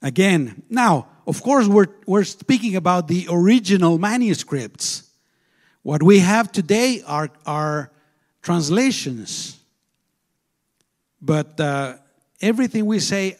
Again, 0.00 0.62
now, 0.68 1.08
of 1.26 1.42
course, 1.42 1.66
we're, 1.66 1.86
we're 2.06 2.24
speaking 2.24 2.76
about 2.76 3.08
the 3.08 3.26
original 3.30 3.98
manuscripts. 3.98 5.08
What 5.82 6.02
we 6.02 6.18
have 6.20 6.50
today 6.50 7.02
are, 7.06 7.30
are 7.46 7.92
translations. 8.42 9.58
But 11.20 11.58
uh, 11.60 11.96
everything 12.40 12.86
we 12.86 12.98
say 12.98 13.36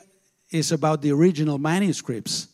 is 0.50 0.70
about 0.70 1.02
the 1.02 1.10
original 1.12 1.58
manuscripts. 1.58 2.48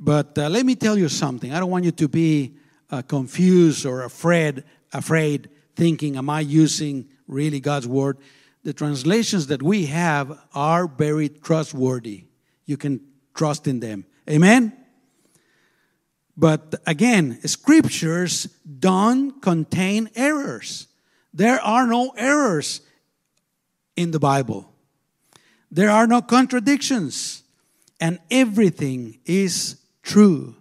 But 0.00 0.36
uh, 0.38 0.48
let 0.48 0.64
me 0.66 0.74
tell 0.76 0.96
you 0.96 1.08
something. 1.08 1.52
I 1.52 1.58
don't 1.58 1.70
want 1.70 1.84
you 1.84 1.92
to 1.92 2.08
be 2.08 2.56
uh, 2.94 3.02
confused 3.02 3.84
or 3.84 4.02
afraid, 4.02 4.62
afraid, 4.92 5.50
thinking, 5.74 6.16
"Am 6.16 6.30
I 6.30 6.40
using 6.40 7.08
really 7.26 7.60
God's 7.60 7.88
word?" 7.88 8.18
The 8.62 8.72
translations 8.72 9.48
that 9.48 9.62
we 9.62 9.86
have 9.86 10.38
are 10.54 10.86
very 10.86 11.28
trustworthy. 11.28 12.24
You 12.64 12.76
can 12.76 13.00
trust 13.34 13.66
in 13.66 13.80
them. 13.80 14.06
Amen. 14.30 14.72
But 16.36 16.74
again, 16.86 17.40
scriptures 17.46 18.46
don't 18.78 19.42
contain 19.42 20.10
errors. 20.14 20.86
There 21.32 21.60
are 21.60 21.86
no 21.86 22.10
errors 22.16 22.80
in 23.96 24.12
the 24.12 24.18
Bible. 24.20 24.72
There 25.70 25.90
are 25.90 26.06
no 26.06 26.22
contradictions. 26.22 27.42
And 28.00 28.18
everything 28.30 29.18
is 29.24 29.76
true. 30.02 30.56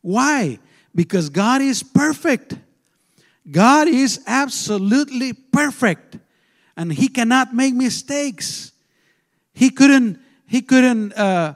Why? 0.00 0.58
Because 0.94 1.28
God 1.28 1.62
is 1.62 1.82
perfect. 1.82 2.56
God 3.50 3.88
is 3.88 4.22
absolutely 4.26 5.32
perfect. 5.32 6.18
And 6.76 6.92
He 6.92 7.08
cannot 7.08 7.54
make 7.54 7.74
mistakes. 7.74 8.72
He 9.52 9.70
couldn't, 9.70 10.18
he 10.46 10.62
couldn't 10.62 11.12
uh, 11.12 11.54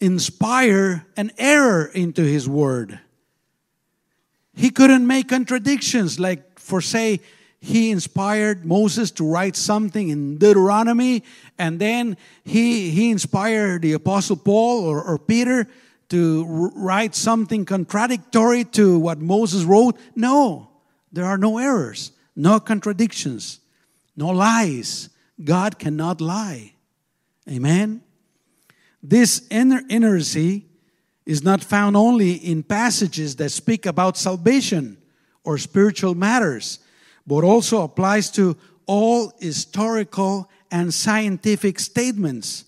inspire 0.00 1.06
an 1.16 1.32
error 1.38 1.86
into 1.86 2.22
His 2.22 2.48
Word. 2.48 2.98
He 4.54 4.70
couldn't 4.70 5.06
make 5.06 5.28
contradictions, 5.28 6.18
like, 6.18 6.58
for 6.58 6.80
say, 6.80 7.20
he 7.60 7.90
inspired 7.90 8.64
Moses 8.64 9.10
to 9.12 9.24
write 9.24 9.54
something 9.54 10.08
in 10.08 10.38
Deuteronomy, 10.38 11.22
and 11.58 11.78
then 11.78 12.16
he, 12.42 12.90
he 12.90 13.10
inspired 13.10 13.82
the 13.82 13.92
Apostle 13.92 14.36
Paul 14.36 14.86
or, 14.86 15.02
or 15.02 15.18
Peter 15.18 15.68
to 16.10 16.70
write 16.74 17.14
something 17.14 17.64
contradictory 17.64 18.64
to 18.64 18.98
what 18.98 19.18
Moses 19.18 19.64
wrote. 19.64 19.96
No, 20.14 20.70
there 21.12 21.24
are 21.24 21.38
no 21.38 21.58
errors, 21.58 22.12
no 22.36 22.60
contradictions, 22.60 23.60
no 24.16 24.28
lies. 24.28 25.08
God 25.42 25.78
cannot 25.78 26.20
lie. 26.20 26.74
Amen. 27.48 28.02
This 29.02 29.46
inner 29.50 29.82
inerrancy 29.88 30.66
is 31.24 31.42
not 31.42 31.64
found 31.64 31.96
only 31.96 32.32
in 32.32 32.62
passages 32.62 33.36
that 33.36 33.50
speak 33.50 33.86
about 33.86 34.16
salvation 34.16 34.98
or 35.44 35.56
spiritual 35.58 36.14
matters, 36.14 36.80
but 37.26 37.44
also 37.44 37.82
applies 37.82 38.30
to 38.32 38.56
all 38.86 39.32
historical 39.38 40.50
and 40.70 40.92
scientific 40.92 41.78
statements 41.78 42.64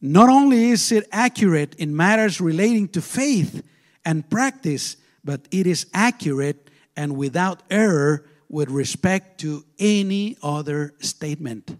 not 0.00 0.28
only 0.28 0.70
is 0.70 0.92
it 0.92 1.08
accurate 1.10 1.74
in 1.76 1.96
matters 1.96 2.40
relating 2.40 2.88
to 2.88 3.02
faith 3.02 3.62
and 4.04 4.28
practice, 4.30 4.96
but 5.24 5.46
it 5.50 5.66
is 5.66 5.86
accurate 5.92 6.70
and 6.96 7.16
without 7.16 7.62
error 7.70 8.24
with 8.48 8.70
respect 8.70 9.40
to 9.40 9.64
any 9.78 10.36
other 10.42 10.94
statement. 11.00 11.78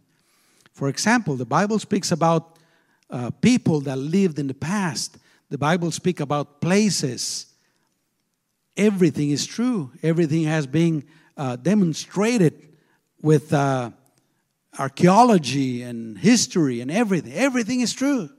For 0.75 0.89
example, 0.89 1.37
the 1.37 1.47
Bible 1.47 1.79
speaks 1.79 2.13
about 2.13 2.59
uh, 3.11 3.31
people 3.41 3.81
that 3.83 3.97
lived 3.97 4.39
in 4.39 4.49
the 4.49 4.55
past. 4.55 5.19
The 5.49 5.59
Bible 5.59 5.91
speaks 5.91 6.21
about 6.21 6.61
places. 6.61 7.47
Everything 8.77 9.31
is 9.31 9.47
true. 9.47 9.91
Everything 10.03 10.45
has 10.45 10.67
been 10.67 11.05
uh, 11.37 11.57
demonstrated 11.57 12.69
with 13.23 13.53
uh, 13.53 13.91
archaeology 14.79 15.83
and 15.83 16.17
history 16.17 16.81
and 16.81 16.91
everything. 16.91 17.33
Everything 17.33 17.81
is 17.81 17.93
true. 17.93 18.31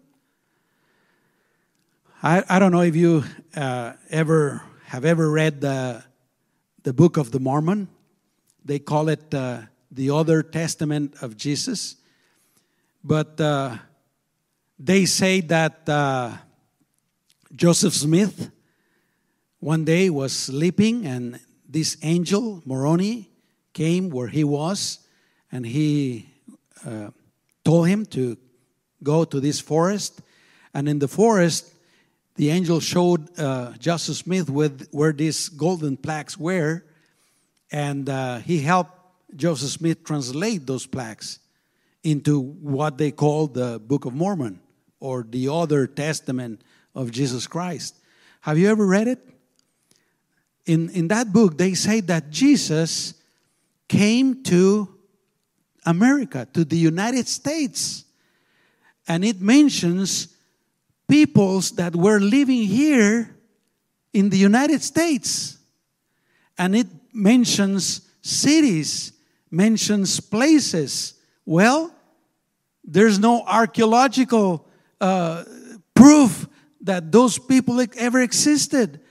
I, 2.24 2.44
I 2.50 2.60
don't 2.60 2.72
know 2.72 2.82
if 2.82 2.96
you 2.96 3.24
uh, 3.56 3.94
ever 4.10 4.62
have 4.86 5.06
ever 5.06 5.30
read 5.30 5.62
the, 5.62 6.04
the 6.84 6.94
book 6.94 7.18
of 7.18 7.32
the 7.32 7.40
Mormon. 7.40 7.88
They 8.66 8.80
call 8.80 9.10
it 9.10 9.34
uh, 9.34 9.62
the 9.92 10.10
other 10.10 10.42
testament 10.42 11.16
of 11.22 11.38
Jesus. 11.38 11.96
But 13.04 13.40
uh, 13.40 13.78
they 14.80 15.06
say 15.06 15.42
that 15.42 15.88
uh, 15.88 16.38
Joseph 17.56 17.94
Smith 17.94 18.52
one 19.60 19.86
day 19.86 20.10
was 20.10 20.34
sleeping 20.34 21.06
and 21.06 21.40
this 21.68 21.98
angel, 22.02 22.64
Moroni, 22.66 23.30
came 23.74 24.10
where 24.10 24.28
he 24.28 24.44
was 24.44 25.00
and 25.52 25.66
he 25.66 26.29
uh, 26.86 27.10
told 27.64 27.88
him 27.88 28.06
to 28.08 28.38
go 29.04 29.24
to 29.26 29.40
this 29.40 29.60
forest. 29.60 30.22
And 30.74 30.88
in 30.88 31.00
the 31.00 31.08
forest, 31.08 31.74
the 32.36 32.50
angel 32.50 32.80
showed 32.80 33.38
uh, 33.40 33.74
Joseph 33.80 34.18
Smith 34.18 34.50
with 34.50 34.88
where 34.92 35.12
these 35.12 35.50
golden 35.50 35.98
plaques 35.98 36.38
were, 36.38 36.86
and 37.72 38.10
uh, 38.10 38.38
he 38.38 38.60
helped 38.62 38.92
Joseph 39.36 39.72
Smith 39.72 40.04
translate 40.04 40.66
those 40.66 40.88
plaques 40.88 41.40
into 42.04 42.40
what 42.40 42.98
they 42.98 43.12
call 43.12 43.48
the 43.48 43.80
Book 43.80 44.06
of 44.06 44.14
Mormon 44.14 44.60
or 45.00 45.26
the 45.30 45.50
other 45.50 45.86
testament 45.86 46.62
of 46.96 47.12
Jesus 47.12 47.46
Christ. 47.46 47.98
Have 48.42 48.58
you 48.58 48.70
ever 48.70 48.86
read 48.86 49.08
it? 49.08 49.20
In, 50.66 50.90
in 50.92 51.08
that 51.10 51.34
book, 51.34 51.58
they 51.58 51.74
say 51.74 52.00
that 52.02 52.30
Jesus 52.30 53.16
came 53.88 54.44
to 54.44 54.99
America, 55.86 56.48
to 56.54 56.64
the 56.64 56.78
United 56.78 57.28
States. 57.28 58.06
And 59.08 59.26
it 59.26 59.42
mentions 59.42 60.36
peoples 61.08 61.72
that 61.72 61.96
were 61.96 62.20
living 62.20 62.64
here 62.64 63.36
in 64.14 64.30
the 64.30 64.38
United 64.38 64.82
States. 64.84 65.58
And 66.58 66.76
it 66.76 66.88
mentions 67.14 68.02
cities, 68.22 69.14
mentions 69.50 70.20
places. 70.20 71.16
Well, 71.46 71.94
there's 72.84 73.20
no 73.20 73.44
archaeological 73.46 74.68
uh, 75.02 75.44
proof 75.94 76.48
that 76.82 77.12
those 77.12 77.38
people 77.38 77.84
ever 77.98 78.22
existed 78.22 79.02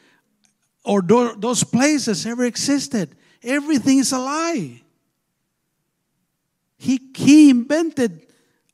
or 0.85 1.03
those 1.03 1.65
places 1.65 2.27
ever 2.27 2.45
existed. 2.45 3.15
Everything 3.43 3.99
is 3.99 4.13
a 4.13 4.19
lie. 4.19 4.83
He, 6.79 7.01
he 7.15 7.51
invented, 7.51 8.27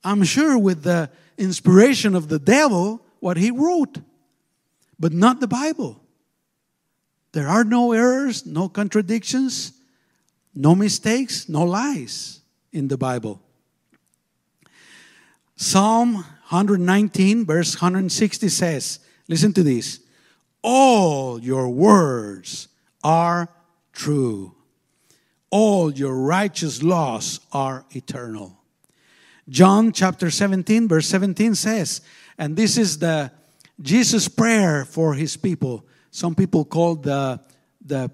I'm 0.05 0.23
sure, 0.25 0.59
with 0.59 0.83
the 0.83 1.11
inspiration 1.39 2.15
of 2.15 2.29
the 2.29 2.39
devil, 2.39 3.01
what 3.21 3.37
he 3.39 3.51
wrote, 3.51 3.99
but 5.01 5.13
not 5.13 5.41
the 5.41 5.49
Bible. 5.49 6.01
There 7.33 7.49
are 7.49 7.65
no 7.65 7.93
errors, 7.93 8.47
no 8.47 8.69
contradictions, 8.69 9.73
no 10.55 10.75
mistakes, 10.75 11.49
no 11.49 11.65
lies 11.65 12.41
in 12.73 12.89
the 12.89 12.99
Bible. 12.99 13.41
Psalm 15.57 16.15
119, 16.15 17.47
verse 17.47 17.75
160 17.75 18.49
says, 18.49 19.01
Listen 19.29 19.53
to 19.55 19.63
this. 19.63 20.01
All 20.63 21.41
your 21.41 21.69
words 21.71 22.69
are 23.03 23.49
true 23.93 24.55
all 25.55 25.93
your 25.93 26.17
righteous 26.17 26.83
laws 26.83 27.39
are 27.53 27.85
eternal. 27.93 28.59
John 29.49 29.93
chapter 29.93 30.29
17, 30.29 30.89
verse 30.89 31.07
17 31.07 31.55
says, 31.55 32.01
and 32.37 32.57
this 32.57 32.77
is 32.77 32.99
the 32.99 33.31
Jesus' 33.81 34.27
prayer 34.27 34.85
for 34.85 35.15
his 35.15 35.37
people. 35.37 35.87
Some 36.11 36.35
people 36.35 36.65
call 36.65 36.97
the, 36.97 37.41
the 37.87 38.11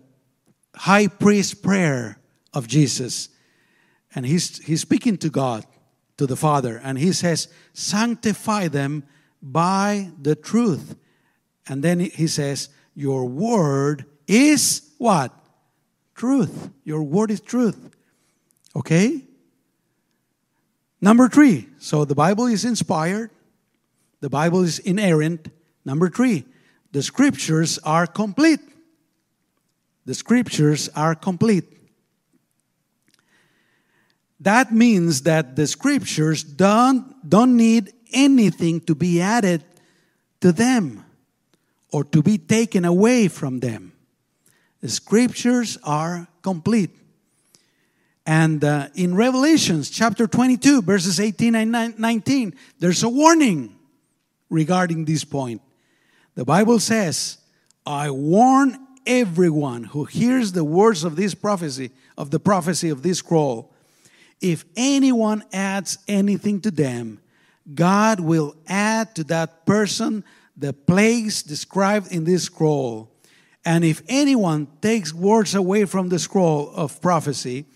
high 0.74 1.06
priest 1.06 1.62
prayer 1.62 2.18
of 2.52 2.68
Jesus. 2.68 3.30
And 4.14 4.26
he's, 4.26 4.62
he's 4.66 4.82
speaking 4.82 5.16
to 5.16 5.30
God, 5.30 5.64
to 6.18 6.26
the 6.26 6.36
Father, 6.36 6.78
and 6.84 6.98
he 6.98 7.10
says, 7.14 7.48
Sanctify 7.72 8.68
them 8.68 9.04
by 9.40 10.10
the 10.20 10.34
truth. 10.34 10.94
And 11.66 11.82
then 11.82 12.00
he 12.00 12.26
says, 12.26 12.68
Your 12.94 13.24
word 13.24 14.04
is 14.26 14.90
what? 14.98 15.39
Truth. 16.20 16.68
Your 16.84 17.02
word 17.02 17.30
is 17.30 17.40
truth. 17.40 17.96
Okay? 18.76 19.24
Number 21.00 21.30
three. 21.30 21.66
So 21.78 22.04
the 22.04 22.14
Bible 22.14 22.44
is 22.44 22.66
inspired, 22.66 23.30
the 24.20 24.28
Bible 24.28 24.60
is 24.60 24.80
inerrant. 24.80 25.48
Number 25.82 26.10
three, 26.10 26.44
the 26.92 27.02
scriptures 27.02 27.78
are 27.78 28.06
complete. 28.06 28.60
The 30.04 30.12
scriptures 30.12 30.90
are 30.94 31.14
complete. 31.14 31.64
That 34.40 34.74
means 34.74 35.22
that 35.22 35.56
the 35.56 35.66
scriptures 35.66 36.44
don't, 36.44 37.14
don't 37.26 37.56
need 37.56 37.94
anything 38.12 38.82
to 38.82 38.94
be 38.94 39.22
added 39.22 39.64
to 40.42 40.52
them 40.52 41.02
or 41.90 42.04
to 42.04 42.22
be 42.22 42.36
taken 42.36 42.84
away 42.84 43.28
from 43.28 43.60
them. 43.60 43.94
The 44.80 44.88
scriptures 44.88 45.78
are 45.82 46.28
complete. 46.42 46.90
And 48.26 48.62
uh, 48.62 48.88
in 48.94 49.14
Revelations 49.14 49.90
chapter 49.90 50.26
22, 50.26 50.82
verses 50.82 51.18
18 51.18 51.54
and 51.54 51.98
19, 51.98 52.54
there's 52.78 53.02
a 53.02 53.08
warning 53.08 53.76
regarding 54.48 55.04
this 55.04 55.24
point. 55.24 55.62
The 56.34 56.44
Bible 56.44 56.78
says, 56.78 57.38
I 57.86 58.10
warn 58.10 58.78
everyone 59.06 59.84
who 59.84 60.04
hears 60.04 60.52
the 60.52 60.64
words 60.64 61.04
of 61.04 61.16
this 61.16 61.34
prophecy, 61.34 61.90
of 62.16 62.30
the 62.30 62.40
prophecy 62.40 62.90
of 62.90 63.02
this 63.02 63.18
scroll, 63.18 63.72
if 64.40 64.64
anyone 64.76 65.44
adds 65.52 65.98
anything 66.08 66.60
to 66.62 66.70
them, 66.70 67.20
God 67.74 68.20
will 68.20 68.56
add 68.66 69.14
to 69.16 69.24
that 69.24 69.66
person 69.66 70.24
the 70.56 70.72
plagues 70.72 71.42
described 71.42 72.12
in 72.12 72.24
this 72.24 72.44
scroll. 72.44 73.09
And 73.64 73.84
if 73.84 74.02
anyone 74.08 74.68
takes 74.80 75.12
words 75.12 75.54
away 75.54 75.84
from 75.84 76.08
the 76.08 76.18
scroll 76.18 76.70
of 76.74 77.00
prophecy, 77.00 77.66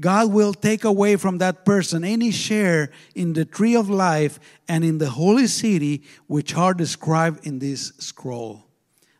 God 0.00 0.32
will 0.32 0.54
take 0.54 0.84
away 0.84 1.16
from 1.16 1.38
that 1.38 1.64
person 1.64 2.02
any 2.02 2.30
share 2.32 2.90
in 3.14 3.32
the 3.32 3.44
tree 3.44 3.76
of 3.76 3.88
life 3.88 4.40
and 4.66 4.84
in 4.84 4.98
the 4.98 5.10
holy 5.10 5.46
city 5.46 6.02
which 6.26 6.56
are 6.56 6.74
described 6.74 7.46
in 7.46 7.58
this 7.58 7.92
scroll. 7.98 8.64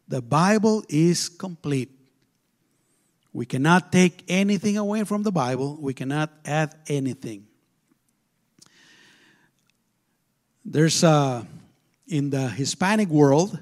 The 0.08 0.20
Bible 0.20 0.84
is 0.88 1.28
complete. 1.28 1.90
We 3.32 3.46
cannot 3.46 3.92
take 3.92 4.24
anything 4.28 4.76
away 4.76 5.04
from 5.04 5.22
the 5.22 5.32
Bible, 5.32 5.76
we 5.80 5.94
cannot 5.94 6.30
add 6.44 6.74
anything. 6.88 7.46
There's 10.64 11.02
a, 11.04 11.46
in 12.06 12.30
the 12.30 12.48
Hispanic 12.48 13.08
world, 13.08 13.58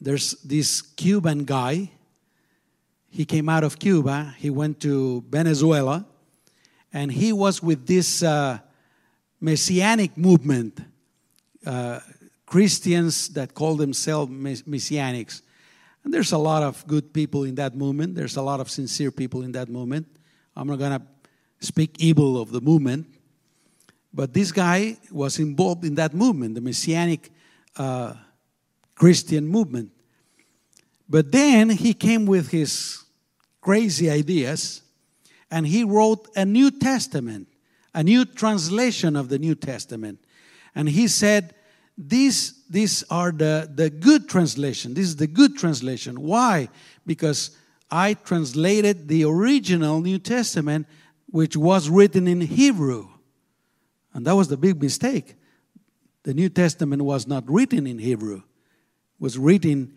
there's 0.00 0.32
this 0.42 0.82
Cuban 0.82 1.44
guy. 1.44 1.90
He 3.10 3.24
came 3.24 3.48
out 3.48 3.64
of 3.64 3.78
Cuba, 3.78 4.34
he 4.36 4.50
went 4.50 4.80
to 4.80 5.24
Venezuela, 5.28 6.06
and 6.92 7.10
he 7.10 7.32
was 7.32 7.62
with 7.62 7.86
this 7.86 8.22
uh, 8.22 8.58
messianic 9.40 10.16
movement, 10.16 10.80
uh, 11.64 12.00
Christians 12.46 13.28
that 13.30 13.54
call 13.54 13.76
themselves 13.76 14.30
messianics. 14.30 15.42
And 16.04 16.14
there's 16.14 16.32
a 16.32 16.38
lot 16.38 16.62
of 16.62 16.86
good 16.86 17.12
people 17.12 17.44
in 17.44 17.54
that 17.56 17.74
movement. 17.74 18.14
There's 18.14 18.36
a 18.36 18.42
lot 18.42 18.60
of 18.60 18.70
sincere 18.70 19.10
people 19.10 19.42
in 19.42 19.52
that 19.52 19.68
movement. 19.68 20.06
I'm 20.56 20.68
not 20.68 20.78
going 20.78 20.98
to 20.98 21.02
speak 21.60 21.96
evil 21.98 22.40
of 22.40 22.50
the 22.50 22.60
movement. 22.60 23.06
But 24.12 24.32
this 24.32 24.52
guy 24.52 24.96
was 25.10 25.38
involved 25.38 25.84
in 25.84 25.94
that 25.96 26.14
movement, 26.14 26.54
the 26.54 26.60
Messianic 26.60 27.30
uh, 27.76 28.14
Christian 28.98 29.46
movement. 29.46 29.92
But 31.08 31.32
then 31.32 31.70
he 31.70 31.94
came 31.94 32.26
with 32.26 32.50
his 32.50 33.04
crazy 33.60 34.10
ideas 34.10 34.82
and 35.50 35.66
he 35.66 35.84
wrote 35.84 36.28
a 36.36 36.44
New 36.44 36.70
Testament, 36.70 37.48
a 37.94 38.02
new 38.02 38.24
translation 38.24 39.16
of 39.16 39.28
the 39.28 39.38
New 39.38 39.54
Testament. 39.54 40.18
And 40.74 40.88
he 40.88 41.08
said, 41.08 41.54
these, 41.96 42.62
these 42.68 43.02
are 43.10 43.32
the, 43.32 43.70
the 43.74 43.88
good 43.88 44.28
translation. 44.28 44.94
This 44.94 45.06
is 45.06 45.16
the 45.16 45.26
good 45.26 45.56
translation. 45.56 46.20
Why? 46.20 46.68
Because 47.06 47.56
I 47.90 48.14
translated 48.14 49.08
the 49.08 49.24
original 49.24 50.00
New 50.00 50.18
Testament, 50.18 50.86
which 51.30 51.56
was 51.56 51.88
written 51.88 52.28
in 52.28 52.40
Hebrew. 52.40 53.08
And 54.12 54.26
that 54.26 54.36
was 54.36 54.48
the 54.48 54.56
big 54.56 54.82
mistake. 54.82 55.34
The 56.24 56.34
New 56.34 56.48
Testament 56.48 57.02
was 57.02 57.26
not 57.26 57.44
written 57.48 57.86
in 57.86 57.98
Hebrew, 57.98 58.42
was 59.18 59.38
written 59.38 59.92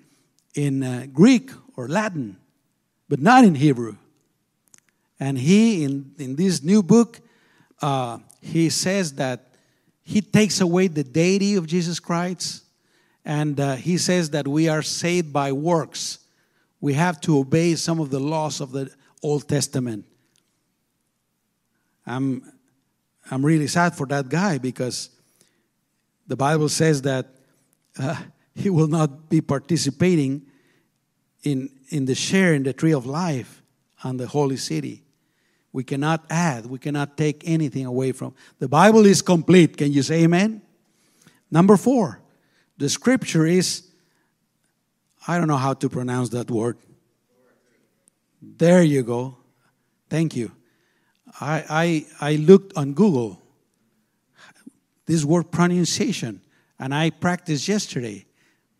in 0.55 0.83
uh, 0.83 1.07
Greek 1.11 1.51
or 1.75 1.87
Latin, 1.87 2.37
but 3.07 3.19
not 3.19 3.43
in 3.43 3.55
Hebrew. 3.55 3.97
And 5.19 5.37
he, 5.37 5.83
in, 5.83 6.13
in 6.17 6.35
this 6.35 6.63
new 6.63 6.81
book, 6.81 7.19
uh, 7.81 8.17
he 8.41 8.69
says 8.69 9.13
that 9.13 9.47
he 10.03 10.21
takes 10.21 10.59
away 10.61 10.87
the 10.87 11.03
deity 11.03 11.55
of 11.55 11.67
Jesus 11.67 11.99
Christ, 11.99 12.63
and 13.23 13.59
uh, 13.59 13.75
he 13.75 13.97
says 13.97 14.31
that 14.31 14.47
we 14.47 14.67
are 14.67 14.81
saved 14.81 15.31
by 15.31 15.51
works. 15.51 16.19
We 16.79 16.93
have 16.93 17.21
to 17.21 17.37
obey 17.37 17.75
some 17.75 17.99
of 17.99 18.09
the 18.09 18.19
laws 18.19 18.59
of 18.61 18.71
the 18.71 18.91
Old 19.21 19.47
Testament. 19.47 20.05
I'm, 22.05 22.51
I'm 23.29 23.45
really 23.45 23.67
sad 23.67 23.95
for 23.95 24.07
that 24.07 24.27
guy 24.29 24.57
because 24.57 25.11
the 26.27 26.35
Bible 26.35 26.69
says 26.69 27.03
that 27.03 27.27
uh, 27.99 28.15
he 28.55 28.69
will 28.69 28.87
not 28.87 29.29
be 29.29 29.41
participating 29.41 30.43
in, 31.43 31.69
in 31.89 32.05
the 32.05 32.15
share 32.15 32.53
in 32.53 32.63
the 32.63 32.73
tree 32.73 32.93
of 32.93 33.05
life 33.05 33.61
on 34.03 34.17
the 34.17 34.27
holy 34.27 34.57
city. 34.57 35.03
We 35.73 35.83
cannot 35.83 36.25
add, 36.29 36.65
we 36.65 36.79
cannot 36.79 37.17
take 37.17 37.43
anything 37.45 37.85
away 37.85 38.11
from. 38.11 38.35
The 38.59 38.67
Bible 38.67 39.05
is 39.05 39.21
complete. 39.21 39.77
Can 39.77 39.93
you 39.93 40.03
say 40.03 40.23
amen? 40.23 40.61
Number 41.49 41.77
four, 41.77 42.19
the 42.77 42.89
scripture 42.89 43.45
is, 43.45 43.87
I 45.27 45.37
don't 45.37 45.47
know 45.47 45.57
how 45.57 45.73
to 45.73 45.89
pronounce 45.89 46.29
that 46.29 46.51
word. 46.51 46.77
There 48.41 48.83
you 48.83 49.03
go. 49.03 49.37
Thank 50.09 50.35
you. 50.35 50.51
I, 51.39 52.05
I, 52.19 52.31
I 52.31 52.35
looked 52.35 52.75
on 52.75 52.93
Google 52.93 53.41
this 55.05 55.23
word 55.25 55.51
pronunciation, 55.51 56.41
and 56.79 56.93
I 56.93 57.09
practiced 57.09 57.67
yesterday, 57.67 58.25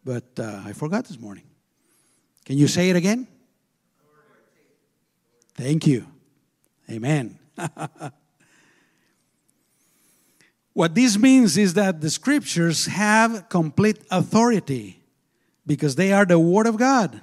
but 0.04 0.24
uh, 0.40 0.62
I 0.66 0.74
forgot 0.74 1.06
this 1.06 1.20
morning. 1.20 1.44
Can 2.46 2.58
you 2.58 2.68
say 2.68 2.90
it 2.90 2.96
again? 2.96 3.28
Thank 5.56 5.86
you. 5.86 6.08
Amen. 6.90 7.38
what 10.74 10.96
this 10.96 11.18
means 11.18 11.58
is 11.58 11.76
that 11.76 12.02
the 12.02 12.10
scriptures 12.10 12.88
have 12.88 13.48
complete 13.50 14.00
authority 14.10 15.02
because 15.68 15.96
they 15.96 16.12
are 16.12 16.26
the 16.26 16.40
Word 16.40 16.68
of 16.68 16.78
God. 16.78 17.22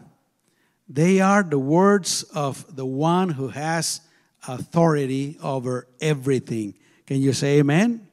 They 0.89 1.21
are 1.21 1.43
the 1.43 1.59
words 1.59 2.23
of 2.35 2.75
the 2.75 2.87
one 2.87 3.31
who 3.31 3.49
has 3.49 4.01
authority 4.47 5.37
over 5.43 5.87
everything. 6.01 6.75
Can 7.07 7.21
you 7.21 7.33
say 7.33 7.59
amen? 7.59 8.07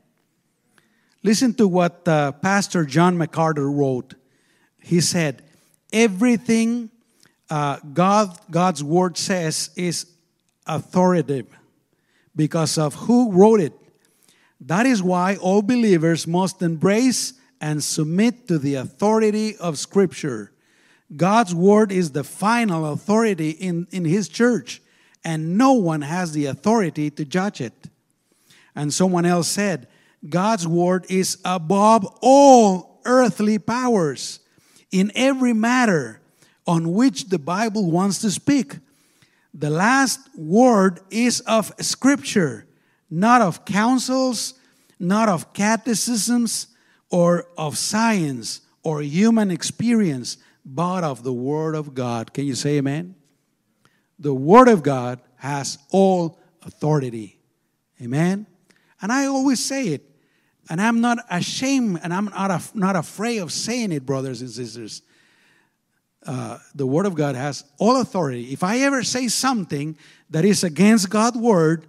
Listen 1.23 1.53
to 1.55 1.67
what 1.67 2.07
uh, 2.07 2.33
Pastor 2.33 2.85
John 2.85 3.17
MacArthur 3.17 3.71
wrote. 3.71 4.15
He 4.85 5.01
said, 5.01 5.41
Everything 5.91 6.91
uh, 7.49 7.79
God, 7.91 8.37
God's 8.51 8.83
word 8.83 9.17
says 9.17 9.71
is 9.75 10.05
authoritative 10.67 11.47
because 12.35 12.77
of 12.77 12.93
who 12.93 13.31
wrote 13.31 13.61
it. 13.61 13.73
That 14.61 14.85
is 14.85 15.01
why 15.01 15.37
all 15.37 15.63
believers 15.63 16.27
must 16.27 16.61
embrace 16.61 17.33
and 17.59 17.83
submit 17.83 18.47
to 18.47 18.59
the 18.59 18.75
authority 18.75 19.57
of 19.57 19.79
Scripture. 19.79 20.51
God's 21.15 21.55
word 21.55 21.91
is 21.91 22.11
the 22.11 22.23
final 22.23 22.85
authority 22.91 23.51
in, 23.51 23.87
in 23.89 24.05
His 24.05 24.29
church, 24.29 24.83
and 25.23 25.57
no 25.57 25.73
one 25.73 26.03
has 26.03 26.33
the 26.33 26.45
authority 26.45 27.09
to 27.09 27.25
judge 27.25 27.59
it. 27.59 27.73
And 28.75 28.93
someone 28.93 29.25
else 29.25 29.47
said, 29.47 29.87
God's 30.29 30.67
word 30.67 31.07
is 31.09 31.39
above 31.43 32.05
all 32.21 33.01
earthly 33.05 33.57
powers 33.57 34.41
in 34.95 35.11
every 35.13 35.51
matter 35.51 36.21
on 36.65 36.93
which 36.93 37.25
the 37.25 37.37
Bible 37.37 37.91
wants 37.91 38.19
to 38.19 38.31
speak. 38.31 38.77
The 39.53 39.69
last 39.69 40.21
word 40.37 41.01
is 41.11 41.41
of 41.41 41.73
Scripture, 41.81 42.65
not 43.09 43.41
of 43.41 43.65
councils, 43.65 44.53
not 44.97 45.27
of 45.27 45.51
catechisms, 45.51 46.67
or 47.09 47.45
of 47.57 47.77
science 47.77 48.61
or 48.83 49.01
human 49.01 49.51
experience, 49.51 50.37
but 50.65 51.03
of 51.03 51.23
the 51.23 51.33
Word 51.33 51.75
of 51.75 51.93
God. 51.93 52.33
Can 52.33 52.45
you 52.45 52.55
say 52.55 52.77
amen? 52.77 53.15
The 54.17 54.33
Word 54.33 54.69
of 54.69 54.81
God 54.81 55.19
has 55.35 55.77
all 55.91 56.39
authority. 56.61 57.37
Amen? 58.01 58.47
And 59.01 59.11
I 59.11 59.25
always 59.25 59.63
say 59.63 59.89
it, 59.89 60.09
and 60.69 60.81
I'm 60.81 61.01
not 61.01 61.19
ashamed 61.29 61.99
and 62.03 62.13
I'm 62.13 62.25
not, 62.25 62.51
af- 62.51 62.75
not 62.75 62.95
afraid 62.95 63.39
of 63.39 63.51
saying 63.51 63.91
it, 63.91 64.05
brothers 64.05 64.41
and 64.41 64.49
sisters. 64.49 65.01
Uh, 66.25 66.57
the 66.73 66.87
Word 66.87 67.05
of 67.05 67.13
God 67.13 67.35
has 67.35 67.63
all 67.77 68.01
authority. 68.01 68.51
If 68.51 68.63
I 68.63 68.79
ever 68.79 69.03
say 69.03 69.27
something 69.27 69.95
that 70.31 70.43
is 70.43 70.63
against 70.63 71.09
God's 71.09 71.37
Word, 71.37 71.85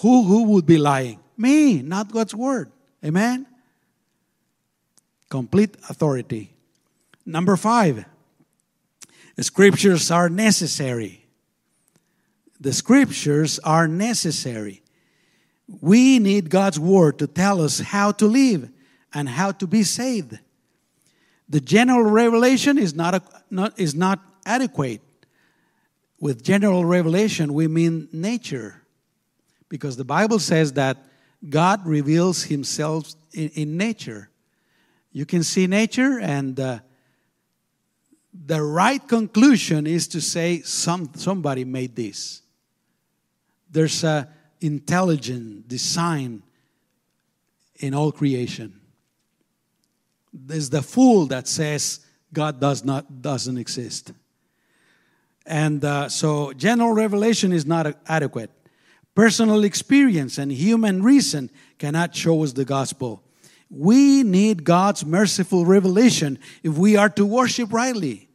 who, 0.00 0.24
who 0.24 0.44
would 0.44 0.66
be 0.66 0.78
lying? 0.78 1.20
Me, 1.36 1.80
not 1.80 2.10
God's 2.10 2.34
Word. 2.34 2.72
Amen? 3.04 3.46
Complete 5.28 5.76
authority. 5.88 6.50
Number 7.24 7.56
five, 7.56 8.04
the 9.36 9.44
scriptures 9.44 10.10
are 10.10 10.28
necessary. 10.28 11.24
The 12.58 12.72
scriptures 12.72 13.60
are 13.60 13.86
necessary. 13.86 14.82
We 15.68 16.18
need 16.18 16.48
God's 16.48 16.80
word 16.80 17.18
to 17.18 17.26
tell 17.26 17.60
us 17.60 17.78
how 17.78 18.12
to 18.12 18.26
live 18.26 18.70
and 19.12 19.28
how 19.28 19.52
to 19.52 19.66
be 19.66 19.82
saved. 19.82 20.38
The 21.48 21.60
general 21.60 22.02
revelation 22.02 22.78
is 22.78 22.94
not, 22.94 23.14
a, 23.14 23.22
not, 23.50 23.78
is 23.78 23.94
not 23.94 24.20
adequate. 24.44 25.02
With 26.20 26.42
general 26.42 26.84
revelation, 26.84 27.54
we 27.54 27.68
mean 27.68 28.08
nature. 28.12 28.82
Because 29.68 29.96
the 29.96 30.04
Bible 30.04 30.38
says 30.38 30.72
that 30.72 30.96
God 31.48 31.86
reveals 31.86 32.44
himself 32.44 33.14
in, 33.32 33.50
in 33.50 33.76
nature. 33.76 34.30
You 35.12 35.26
can 35.26 35.42
see 35.42 35.66
nature, 35.66 36.18
and 36.18 36.58
uh, 36.58 36.78
the 38.32 38.62
right 38.62 39.06
conclusion 39.06 39.86
is 39.86 40.08
to 40.08 40.20
say 40.20 40.60
some, 40.62 41.10
somebody 41.14 41.64
made 41.64 41.94
this. 41.96 42.42
There's 43.70 44.02
a 44.04 44.28
intelligent 44.60 45.68
design 45.68 46.42
in 47.76 47.94
all 47.94 48.12
creation. 48.12 48.80
There's 50.32 50.70
the 50.70 50.82
fool 50.82 51.26
that 51.26 51.48
says 51.48 52.00
God 52.32 52.60
does 52.60 52.84
not 52.84 53.22
doesn't 53.22 53.56
exist. 53.56 54.12
And 55.46 55.82
uh, 55.84 56.08
so 56.08 56.52
general 56.52 56.92
revelation 56.92 57.52
is 57.52 57.64
not 57.64 57.96
adequate. 58.06 58.50
Personal 59.14 59.64
experience 59.64 60.38
and 60.38 60.52
human 60.52 61.02
reason 61.02 61.50
cannot 61.78 62.14
show 62.14 62.44
us 62.44 62.52
the 62.52 62.64
gospel. 62.64 63.22
We 63.70 64.22
need 64.22 64.64
God's 64.64 65.04
merciful 65.04 65.64
revelation 65.64 66.38
if 66.62 66.76
we 66.76 66.96
are 66.96 67.08
to 67.10 67.24
worship 67.24 67.72
rightly, 67.72 68.28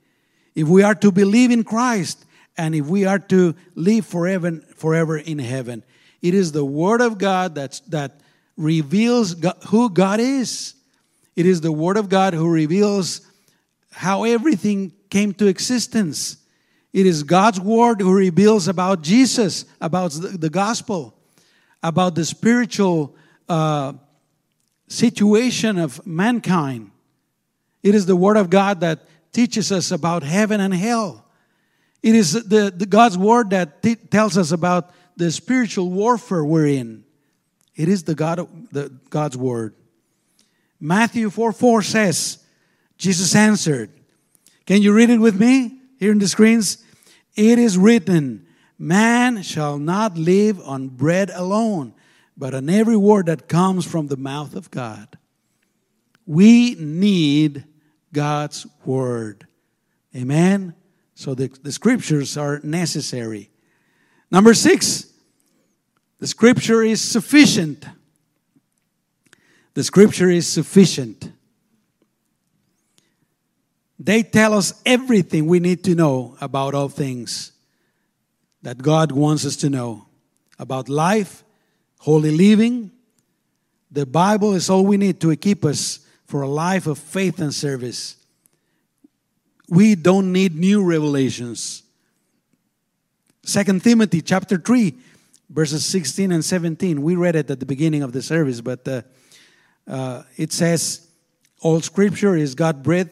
if 0.55 0.67
we 0.67 0.83
are 0.83 0.95
to 0.95 1.11
believe 1.11 1.51
in 1.51 1.63
Christ, 1.63 2.25
and 2.57 2.75
if 2.75 2.87
we 2.87 3.05
are 3.05 3.19
to 3.19 3.55
live 3.75 4.05
forever, 4.05 4.59
forever 4.75 5.17
in 5.17 5.39
heaven. 5.39 5.83
It 6.23 6.33
is 6.33 6.53
the 6.53 6.65
Word 6.65 7.01
of 7.01 7.17
God 7.17 7.53
that's, 7.53 7.81
that 7.81 8.21
reveals 8.55 9.35
God, 9.35 9.57
who 9.67 9.89
God 9.89 10.21
is. 10.21 10.73
It 11.35 11.45
is 11.45 11.59
the 11.59 11.71
Word 11.71 11.97
of 11.97 12.07
God 12.07 12.33
who 12.33 12.49
reveals 12.49 13.21
how 13.91 14.23
everything 14.23 14.93
came 15.09 15.33
to 15.33 15.47
existence. 15.47 16.37
It 16.93 17.05
is 17.05 17.23
God's 17.23 17.59
Word 17.59 17.99
who 17.99 18.13
reveals 18.13 18.69
about 18.69 19.01
Jesus, 19.01 19.65
about 19.81 20.11
the, 20.11 20.29
the 20.29 20.49
gospel, 20.49 21.13
about 21.83 22.15
the 22.15 22.23
spiritual 22.23 23.15
uh, 23.49 23.93
situation 24.87 25.77
of 25.77 26.05
mankind. 26.07 26.91
It 27.83 27.95
is 27.95 28.05
the 28.05 28.15
Word 28.15 28.37
of 28.37 28.49
God 28.49 28.79
that 28.79 29.01
teaches 29.33 29.73
us 29.73 29.91
about 29.91 30.23
heaven 30.23 30.61
and 30.61 30.73
hell. 30.73 31.25
It 32.01 32.15
is 32.15 32.31
the, 32.31 32.71
the 32.73 32.85
God's 32.85 33.17
Word 33.17 33.49
that 33.49 33.81
t- 33.81 33.95
tells 33.95 34.37
us 34.37 34.51
about 34.51 34.93
the 35.15 35.31
spiritual 35.31 35.89
warfare 35.89 36.43
we're 36.43 36.67
in. 36.67 37.03
It 37.75 37.89
is 37.89 38.03
the 38.03 38.15
God 38.15 38.47
the 38.71 38.89
God's 39.09 39.37
word. 39.37 39.75
Matthew 40.79 41.29
4 41.29 41.51
4 41.51 41.81
says, 41.81 42.43
Jesus 42.97 43.35
answered. 43.35 43.89
Can 44.65 44.81
you 44.81 44.93
read 44.93 45.09
it 45.09 45.17
with 45.17 45.39
me 45.39 45.79
here 45.99 46.11
in 46.11 46.19
the 46.19 46.27
screens? 46.27 46.83
It 47.35 47.59
is 47.59 47.77
written, 47.77 48.45
Man 48.77 49.41
shall 49.43 49.77
not 49.77 50.17
live 50.17 50.59
on 50.61 50.89
bread 50.89 51.29
alone, 51.33 51.93
but 52.37 52.53
on 52.53 52.69
every 52.69 52.97
word 52.97 53.25
that 53.25 53.47
comes 53.47 53.85
from 53.85 54.07
the 54.07 54.17
mouth 54.17 54.55
of 54.55 54.71
God. 54.71 55.17
We 56.25 56.75
need 56.75 57.65
God's 58.13 58.65
word. 58.85 59.47
Amen? 60.15 60.75
So 61.15 61.35
the, 61.35 61.47
the 61.61 61.71
scriptures 61.71 62.37
are 62.37 62.59
necessary. 62.63 63.49
Number 64.33 64.55
six, 64.55 65.05
the 66.17 66.25
scripture 66.25 66.81
is 66.81 66.99
sufficient. 66.99 67.85
The 69.75 69.83
scripture 69.83 70.27
is 70.27 70.47
sufficient. 70.47 71.31
They 73.99 74.23
tell 74.23 74.55
us 74.55 74.81
everything 74.87 75.45
we 75.45 75.59
need 75.59 75.83
to 75.83 75.93
know 75.93 76.35
about 76.41 76.73
all 76.73 76.89
things 76.89 77.51
that 78.63 78.79
God 78.79 79.11
wants 79.11 79.45
us 79.45 79.55
to 79.57 79.69
know 79.69 80.07
about 80.57 80.89
life, 80.89 81.43
holy 81.99 82.35
living. 82.35 82.89
The 83.91 84.07
Bible 84.07 84.55
is 84.55 84.67
all 84.67 84.83
we 84.83 84.97
need 84.97 85.21
to 85.21 85.29
equip 85.29 85.63
us 85.63 85.99
for 86.25 86.41
a 86.41 86.47
life 86.47 86.87
of 86.87 86.97
faith 86.97 87.39
and 87.39 87.53
service. 87.53 88.15
We 89.69 89.93
don't 89.93 90.33
need 90.33 90.55
new 90.55 90.83
revelations. 90.83 91.83
Second 93.45 93.83
Timothy 93.83 94.21
chapter 94.21 94.57
3, 94.57 94.93
verses 95.49 95.85
16 95.85 96.31
and 96.31 96.45
17. 96.45 97.01
We 97.01 97.15
read 97.15 97.35
it 97.35 97.51
at 97.51 97.59
the 97.59 97.65
beginning 97.65 98.01
of 98.01 98.13
the 98.13 98.21
service, 98.21 98.61
but 98.61 98.87
uh, 98.87 99.01
uh, 99.85 100.23
it 100.37 100.53
says, 100.53 101.09
All 101.59 101.81
scripture 101.81 102.37
is 102.37 102.55
God 102.55 102.83
breathed 102.83 103.09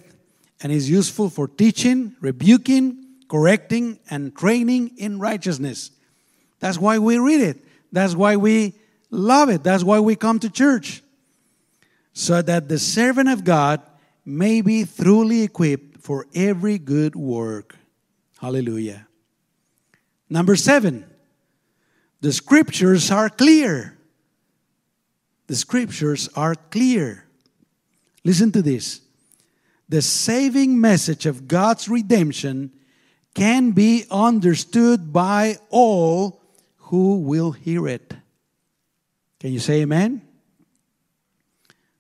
and 0.62 0.72
is 0.72 0.89
useful 0.89 1.30
for 1.30 1.50
teaching, 1.50 2.15
rebuking, 2.22 3.06
correcting, 3.28 4.00
and 4.10 4.34
training 4.34 4.91
in 4.98 5.20
righteousness. 5.20 5.91
That's 6.60 6.78
why 6.78 6.98
we 6.98 7.17
read 7.17 7.41
it. 7.41 7.65
That's 7.91 8.15
why 8.15 8.38
we 8.38 8.74
love 9.10 9.50
it. 9.50 9.63
That's 9.63 9.84
why 9.84 10.00
we 10.00 10.15
come 10.15 10.39
to 10.39 10.50
church. 10.50 11.04
So 12.13 12.41
that 12.41 12.70
the 12.70 12.80
servant 12.80 13.28
of 13.28 13.44
God 13.44 13.82
may 14.26 14.62
be 14.62 14.86
truly 14.86 15.44
equipped 15.44 15.98
for 16.00 16.26
every 16.34 16.78
good 16.78 17.17
work. 17.17 17.76
Hallelujah. 18.39 19.08
Number 20.32 20.56
seven, 20.56 21.06
the 22.22 22.32
scriptures 22.32 23.12
are 23.12 23.28
clear. 23.30 23.98
The 25.48 25.58
scriptures 25.58 26.30
are 26.38 26.56
clear. 26.56 27.26
Listen 28.24 28.50
to 28.54 28.62
this. 28.62 29.02
The 29.89 30.02
saving 30.02 30.80
message 30.80 31.26
of 31.26 31.50
God's 31.50 31.89
redemption 31.89 32.72
can 33.34 33.72
be 33.72 34.06
understood 34.10 35.12
by 35.12 35.58
all 35.70 36.41
who 36.78 37.20
will 37.20 37.52
hear 37.52 37.86
it. 37.89 38.13
Can 39.41 39.52
you 39.52 39.60
say 39.60 39.82
amen? 39.82 40.22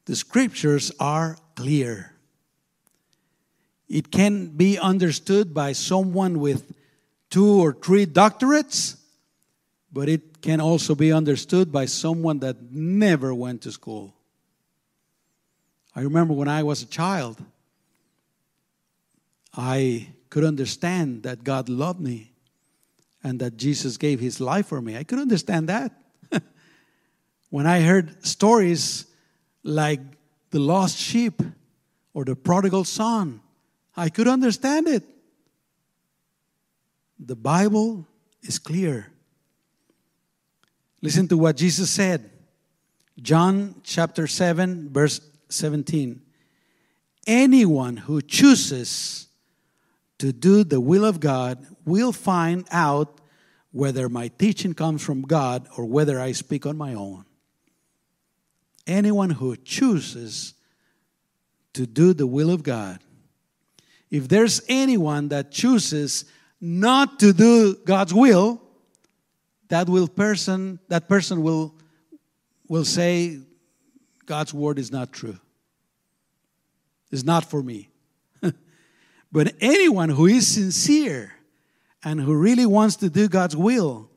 The 0.05 0.15
scriptures 0.15 0.89
are 1.01 1.37
clear. 1.55 2.13
It 3.89 4.09
can 4.09 4.47
be 4.55 4.79
understood 4.79 5.53
by 5.53 5.73
someone 5.73 6.39
with 6.39 6.73
two 7.31 7.61
or 7.61 7.73
three 7.73 8.05
doctorates, 8.05 8.97
but 9.91 10.07
it 10.07 10.41
can 10.41 10.61
also 10.61 10.93
be 10.93 11.11
understood 11.11 11.71
by 11.71 11.85
someone 11.85 12.39
that 12.39 12.71
never 12.71 13.33
went 13.33 13.63
to 13.63 13.71
school. 13.71 14.13
I 15.95 16.01
remember 16.01 16.33
when 16.33 16.47
I 16.47 16.61
was 16.63 16.83
a 16.83 16.85
child, 16.85 17.43
I 19.53 20.09
could 20.29 20.43
understand 20.43 21.23
that 21.23 21.43
God 21.43 21.67
loved 21.67 21.99
me 21.99 22.31
and 23.23 23.39
that 23.39 23.57
Jesus 23.57 23.97
gave 23.97 24.19
his 24.19 24.39
life 24.39 24.67
for 24.67 24.81
me. 24.81 24.97
I 24.97 25.03
could 25.03 25.19
understand 25.19 25.69
that. 25.69 25.91
when 27.49 27.67
I 27.67 27.81
heard 27.81 28.25
stories 28.25 29.05
like 29.63 29.99
the 30.51 30.59
lost 30.59 30.97
sheep 30.97 31.41
or 32.13 32.25
the 32.25 32.35
prodigal 32.35 32.83
son, 32.83 33.41
I 33.95 34.09
could 34.09 34.27
understand 34.27 34.87
it. 34.87 35.03
The 37.23 37.35
Bible 37.35 38.07
is 38.41 38.57
clear. 38.57 39.11
Listen 41.03 41.27
to 41.27 41.37
what 41.37 41.55
Jesus 41.55 41.91
said. 41.91 42.31
John 43.21 43.75
chapter 43.83 44.25
7, 44.25 44.89
verse 44.91 45.21
17. 45.49 46.19
Anyone 47.27 47.97
who 47.97 48.23
chooses 48.23 49.27
to 50.17 50.33
do 50.33 50.63
the 50.63 50.81
will 50.81 51.05
of 51.05 51.19
God 51.19 51.63
will 51.85 52.11
find 52.11 52.65
out 52.71 53.21
whether 53.71 54.09
my 54.09 54.27
teaching 54.27 54.73
comes 54.73 55.03
from 55.03 55.21
God 55.21 55.67
or 55.77 55.85
whether 55.85 56.19
I 56.19 56.31
speak 56.31 56.65
on 56.65 56.75
my 56.75 56.95
own. 56.95 57.25
Anyone 58.87 59.29
who 59.29 59.55
chooses 59.57 60.55
to 61.73 61.85
do 61.85 62.13
the 62.13 62.27
will 62.27 62.49
of 62.49 62.63
God. 62.63 62.99
If 64.09 64.27
there's 64.27 64.61
anyone 64.67 65.29
that 65.29 65.51
chooses 65.51 66.25
not 66.61 67.19
to 67.19 67.33
do 67.33 67.75
God's 67.83 68.13
will, 68.13 68.61
that 69.69 69.89
will 69.89 70.07
person 70.07 70.79
that 70.89 71.09
person 71.09 71.41
will 71.41 71.73
will 72.67 72.85
say 72.85 73.39
God's 74.25 74.53
word 74.53 74.79
is 74.79 74.91
not 74.91 75.11
true. 75.11 75.37
It's 77.11 77.23
not 77.23 77.43
for 77.43 77.61
me. 77.61 77.89
but 79.31 79.53
anyone 79.59 80.09
who 80.09 80.27
is 80.27 80.47
sincere 80.47 81.33
and 82.03 82.21
who 82.21 82.33
really 82.35 82.65
wants 82.65 82.97
to 82.97 83.09
do 83.09 83.27
God's 83.27 83.57
will, 83.57 84.09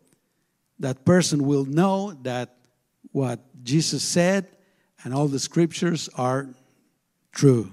that 0.79 1.05
person 1.05 1.45
will 1.45 1.65
know 1.65 2.13
that 2.23 2.57
what 3.13 3.41
Jesus 3.65 4.03
said 4.03 4.47
and 5.03 5.13
all 5.13 5.29
the 5.29 5.39
scriptures 5.39 6.09
are 6.17 6.49
true. 7.33 7.73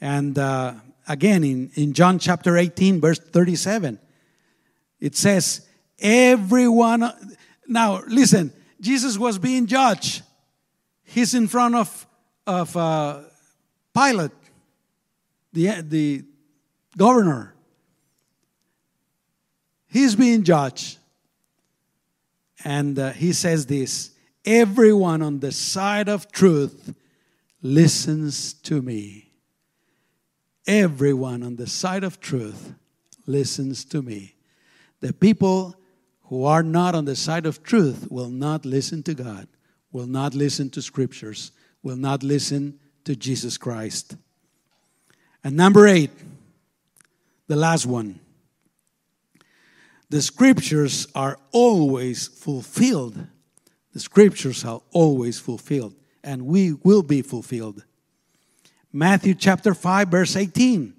And 0.00 0.38
uh, 0.38 0.74
again, 1.08 1.44
in, 1.44 1.70
in 1.74 1.92
John 1.92 2.18
chapter 2.18 2.56
18, 2.56 3.00
verse 3.00 3.18
37, 3.18 3.98
it 5.00 5.16
says, 5.16 5.66
Everyone. 5.98 7.10
Now, 7.66 8.02
listen, 8.06 8.52
Jesus 8.80 9.18
was 9.18 9.38
being 9.38 9.66
judged. 9.66 10.22
He's 11.04 11.34
in 11.34 11.48
front 11.48 11.74
of, 11.74 12.06
of 12.46 12.76
uh, 12.76 13.20
Pilate, 13.94 14.32
the, 15.52 15.80
the 15.80 16.24
governor. 16.96 17.54
He's 19.88 20.14
being 20.14 20.42
judged. 20.42 20.98
And 22.64 22.98
uh, 22.98 23.12
he 23.12 23.32
says 23.32 23.66
this 23.66 24.10
Everyone 24.44 25.22
on 25.22 25.40
the 25.40 25.52
side 25.52 26.08
of 26.08 26.30
truth 26.30 26.94
listens 27.62 28.54
to 28.54 28.82
me. 28.82 29.25
Everyone 30.66 31.42
on 31.42 31.56
the 31.56 31.66
side 31.66 32.02
of 32.02 32.20
truth 32.20 32.74
listens 33.26 33.84
to 33.86 34.02
me. 34.02 34.34
The 35.00 35.12
people 35.12 35.76
who 36.22 36.44
are 36.44 36.62
not 36.62 36.94
on 36.94 37.04
the 37.04 37.16
side 37.16 37.46
of 37.46 37.62
truth 37.62 38.08
will 38.10 38.30
not 38.30 38.64
listen 38.64 39.02
to 39.04 39.14
God, 39.14 39.46
will 39.92 40.06
not 40.06 40.34
listen 40.34 40.70
to 40.70 40.82
scriptures, 40.82 41.52
will 41.82 41.96
not 41.96 42.22
listen 42.22 42.80
to 43.04 43.14
Jesus 43.14 43.56
Christ. 43.56 44.16
And 45.44 45.56
number 45.56 45.86
eight, 45.86 46.10
the 47.46 47.56
last 47.56 47.86
one. 47.86 48.18
The 50.08 50.22
scriptures 50.22 51.06
are 51.14 51.38
always 51.52 52.26
fulfilled. 52.26 53.26
The 53.92 54.00
scriptures 54.00 54.64
are 54.64 54.82
always 54.92 55.38
fulfilled, 55.38 55.94
and 56.24 56.46
we 56.46 56.72
will 56.72 57.02
be 57.02 57.22
fulfilled. 57.22 57.84
Matthew 58.96 59.34
chapter 59.34 59.74
5, 59.74 60.08
verse 60.08 60.36
18. 60.36 60.94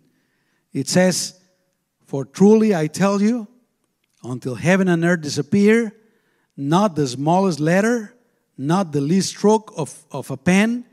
It 0.71 0.87
says, 0.87 1.33
For 2.05 2.25
truly 2.25 2.75
I 2.75 2.85
tell 2.85 3.19
you, 3.19 3.47
until 4.23 4.53
heaven 4.53 4.87
and 4.87 5.03
earth 5.03 5.21
disappear, 5.21 5.95
not 6.55 6.95
the 6.95 7.07
smallest 7.07 7.59
letter, 7.59 8.13
not 8.55 8.91
the 8.91 9.01
least 9.01 9.29
stroke 9.29 9.73
of, 9.75 10.05
of 10.11 10.29
a 10.29 10.37
pen 10.37 10.85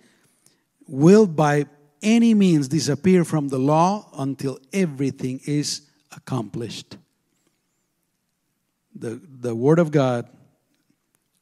will 0.89 1.27
by 1.27 1.67
any 2.01 2.33
means 2.33 2.69
disappear 2.69 3.23
from 3.23 3.49
the 3.49 3.59
law 3.59 4.09
until 4.17 4.59
everything 4.73 5.43
is 5.45 5.83
accomplished. 6.17 6.97
The, 8.95 9.21
the 9.41 9.55
Word 9.55 9.79
of 9.79 9.91
God 9.91 10.27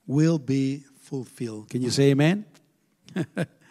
will 0.08 0.40
be 0.40 0.82
fulfilled. 1.02 1.70
Can 1.70 1.82
you 1.82 1.90
say 1.90 2.10
amen? 2.10 2.46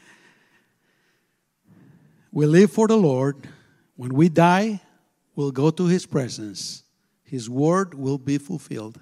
we 2.32 2.46
live 2.46 2.72
for 2.72 2.88
the 2.88 2.98
Lord. 2.98 3.48
When 3.96 4.13
we 4.13 4.30
die, 4.30 4.82
we'll 5.36 5.52
go 5.52 5.70
to 5.72 5.86
His 5.88 6.06
presence. 6.06 6.84
His 7.24 7.50
word 7.50 7.94
will 7.94 8.17
be 8.17 8.38
fulfilled. 8.38 9.00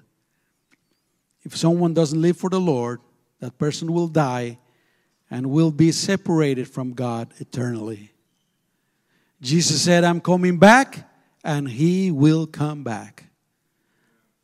If 1.42 1.56
someone 1.56 1.94
doesn't 1.94 2.20
live 2.20 2.36
for 2.36 2.50
the 2.50 2.60
Lord, 2.60 3.00
that 3.40 3.58
person 3.58 3.92
will 3.92 4.08
die 4.08 4.58
and 5.30 5.50
will 5.50 5.70
be 5.70 5.92
separated 5.92 6.68
from 6.68 6.92
God 6.92 7.32
eternally. 7.38 8.12
Jesus 9.40 9.80
said, 9.82 10.04
I'm 10.04 10.20
coming 10.20 10.58
back, 10.58 11.08
and 11.42 11.68
He 11.68 12.10
will 12.10 12.46
come 12.46 12.84
back. 12.84 13.24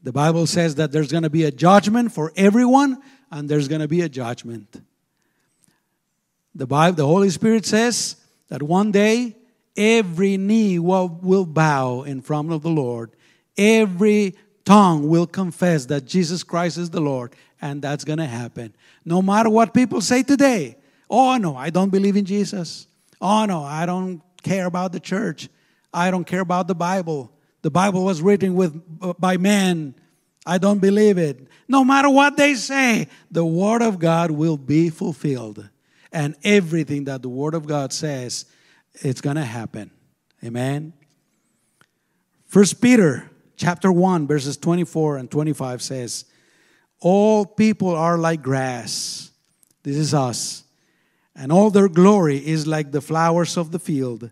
The 0.03 0.13
Bible 0.13 0.47
says 0.47 0.77
that 0.77 0.93
there's 0.93 1.11
going 1.11 1.25
to 1.25 1.31
be 1.31 1.45
a 1.45 1.51
judgment 1.51 2.13
for 2.13 2.33
everyone, 2.37 3.03
and 3.31 3.49
there's 3.49 3.69
going 3.69 3.81
to 3.81 3.89
be 3.89 4.01
a 4.03 4.09
judgment. 4.09 4.81
The 6.55 6.67
Bible, 6.67 6.97
the 6.97 7.07
Holy 7.07 7.29
Spirit 7.31 7.67
says 7.67 8.17
that 8.49 8.63
one 8.63 8.93
day 8.93 9.37
every 9.77 10.37
knee 10.37 10.79
will, 10.79 11.09
bow 11.47 12.03
in 12.03 12.21
front 12.21 12.53
of 12.53 12.63
the 12.63 12.71
Lord, 12.71 13.11
Every 13.57 14.35
tongue 14.65 15.09
will 15.09 15.27
confess 15.27 15.87
that 15.87 16.05
Jesus 16.05 16.43
Christ 16.43 16.77
is 16.77 16.91
the 16.91 17.01
Lord, 17.01 17.35
and 17.61 17.81
that's 17.81 18.05
going 18.05 18.19
to 18.19 18.27
happen. 18.27 18.75
No 19.05 19.23
matter 19.23 19.49
what 19.49 19.73
people 19.73 20.01
say 20.01 20.23
today. 20.23 20.77
Oh, 21.09 21.37
no, 21.37 21.57
I 21.57 21.71
don't 21.71 21.91
believe 21.91 22.17
in 22.17 22.25
Jesus. 22.25 22.87
Oh, 23.21 23.47
no, 23.47 23.63
I 23.63 23.87
don't 23.87 24.23
care 24.43 24.67
about 24.67 24.93
the 24.93 25.01
church. 25.01 25.49
I 25.95 26.11
don't 26.11 26.27
care 26.27 26.41
about 26.41 26.69
the 26.69 26.75
Bible. 26.75 27.33
The 27.63 27.71
Bible 27.71 28.05
was 28.05 28.21
written 28.21 28.55
with, 28.55 28.75
by 29.19 29.37
men. 29.37 29.95
I 30.45 30.59
don't 30.59 30.81
believe 30.81 31.17
it. 31.17 31.47
No 31.69 31.85
matter 31.85 32.11
what 32.11 32.37
they 32.37 32.55
say, 32.55 33.09
the 33.31 33.47
Word 33.47 33.83
of 33.83 33.99
God 33.99 34.33
will 34.33 34.57
be 34.57 34.91
fulfilled. 34.91 35.69
And 36.13 36.37
everything 36.45 37.05
that 37.05 37.23
the 37.23 37.29
Word 37.29 37.55
of 37.55 37.67
God 37.67 37.93
says, 37.93 38.47
it's 38.95 39.21
going 39.21 39.37
to 39.37 39.45
happen. 39.45 39.91
Amen. 40.45 40.93
First 42.47 42.81
Peter 42.81 43.31
chapter 43.57 43.91
1, 43.91 44.27
verses 44.27 44.57
24 44.57 45.19
and 45.19 45.31
25 45.31 45.83
says, 45.83 46.25
All 47.01 47.45
people 47.45 47.95
are 47.95 48.19
like 48.19 48.43
grass. 48.43 49.31
This 49.83 49.97
is 49.97 50.15
us. 50.15 50.65
And 51.35 51.53
all 51.53 51.71
their 51.71 51.89
glory 51.89 52.39
is 52.39 52.67
like 52.67 52.93
the 52.93 53.01
flowers 53.01 53.57
of 53.57 53.71
the 53.71 53.79
field. 53.79 54.31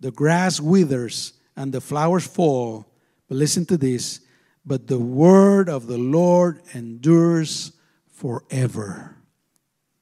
The 0.00 0.10
grass 0.10 0.60
withers 0.60 1.34
and 1.56 1.72
the 1.72 1.80
flowers 1.80 2.26
fall. 2.26 2.86
But 3.28 3.36
listen 3.36 3.66
to 3.66 3.76
this. 3.76 4.20
But 4.64 4.86
the 4.88 4.98
word 4.98 5.68
of 5.68 5.86
the 5.86 5.98
Lord 5.98 6.62
endures 6.74 7.72
forever. 8.12 9.16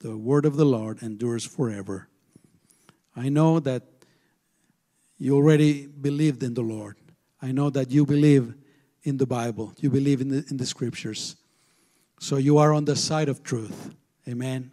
The 0.00 0.16
word 0.16 0.44
of 0.44 0.56
the 0.56 0.64
Lord 0.64 1.02
endures 1.02 1.44
forever. 1.44 2.08
I 3.16 3.28
know 3.28 3.58
that 3.60 3.82
you 5.18 5.34
already 5.34 5.86
believed 5.86 6.42
in 6.42 6.54
the 6.54 6.62
Lord. 6.62 6.96
I 7.42 7.50
know 7.52 7.70
that 7.70 7.90
you 7.90 8.06
believe 8.06 8.54
in 9.02 9.16
the 9.16 9.26
Bible, 9.26 9.74
you 9.78 9.90
believe 9.90 10.20
in 10.20 10.28
the, 10.28 10.44
in 10.50 10.56
the 10.56 10.66
scriptures. 10.66 11.36
So 12.20 12.36
you 12.36 12.58
are 12.58 12.72
on 12.72 12.84
the 12.84 12.96
side 12.96 13.28
of 13.28 13.42
truth. 13.42 13.94
Amen. 14.28 14.72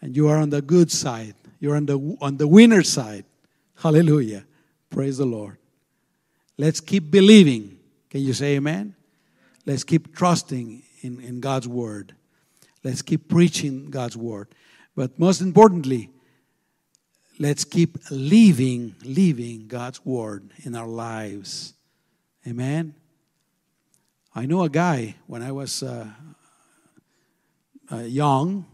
And 0.00 0.14
you 0.14 0.28
are 0.28 0.36
on 0.36 0.50
the 0.50 0.62
good 0.62 0.90
side. 0.90 1.34
You're 1.58 1.76
on 1.76 1.86
the, 1.86 2.16
on 2.20 2.36
the 2.36 2.46
winner 2.46 2.82
side. 2.82 3.24
Hallelujah. 3.76 4.44
Praise 4.90 5.18
the 5.18 5.24
Lord. 5.24 5.56
Let's 6.56 6.80
keep 6.80 7.10
believing. 7.10 7.78
Can 8.10 8.20
you 8.20 8.32
say 8.32 8.56
amen? 8.56 8.94
Let's 9.66 9.82
keep 9.82 10.14
trusting 10.14 10.82
in, 11.00 11.20
in 11.20 11.40
God's 11.40 11.66
word. 11.66 12.14
Let's 12.84 13.00
keep 13.00 13.28
preaching 13.28 13.90
God's 13.90 14.16
word. 14.16 14.48
But 14.94 15.18
most 15.18 15.40
importantly, 15.40 16.10
let's 17.38 17.64
keep 17.64 17.98
living, 18.10 18.94
living 19.02 19.66
God's 19.66 20.04
word 20.04 20.50
in 20.62 20.76
our 20.76 20.86
lives. 20.86 21.72
Amen. 22.46 22.94
I 24.34 24.46
know 24.46 24.62
a 24.62 24.68
guy 24.68 25.16
when 25.26 25.42
I 25.42 25.50
was 25.50 25.82
uh, 25.82 26.08
uh, 27.90 27.98
young. 27.98 28.66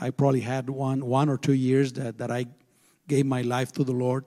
I 0.00 0.10
probably 0.10 0.40
had 0.40 0.70
one, 0.70 1.04
one 1.04 1.28
or 1.28 1.36
two 1.36 1.54
years 1.54 1.92
that, 1.94 2.18
that 2.18 2.30
I 2.30 2.46
gave 3.08 3.26
my 3.26 3.42
life 3.42 3.72
to 3.72 3.84
the 3.84 3.92
Lord. 3.92 4.24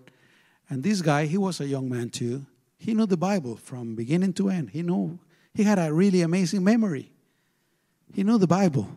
And 0.70 0.84
this 0.84 1.02
guy, 1.02 1.26
he 1.26 1.38
was 1.38 1.62
a 1.62 1.66
young 1.66 1.90
man 1.90 2.10
too. 2.10 2.46
He 2.78 2.94
knew 2.94 3.06
the 3.06 3.18
Bible 3.18 3.56
from 3.56 3.96
beginning 3.96 4.34
to 4.34 4.50
end. 4.50 4.72
He 4.72 4.82
knew, 4.82 5.18
he 5.54 5.64
had 5.64 5.80
a 5.80 5.94
really 5.94 6.22
amazing 6.22 6.64
memory. 6.64 7.15
He 8.16 8.24
knew 8.24 8.38
the 8.38 8.48
Bible. 8.48 8.88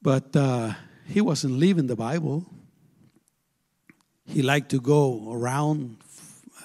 But 0.00 0.34
uh, 0.34 0.72
he 1.06 1.20
wasn't 1.20 1.58
living 1.58 1.86
the 1.86 1.94
Bible. 1.94 2.46
He 4.24 4.40
liked 4.40 4.70
to 4.70 4.80
go 4.80 5.30
around, 5.30 5.98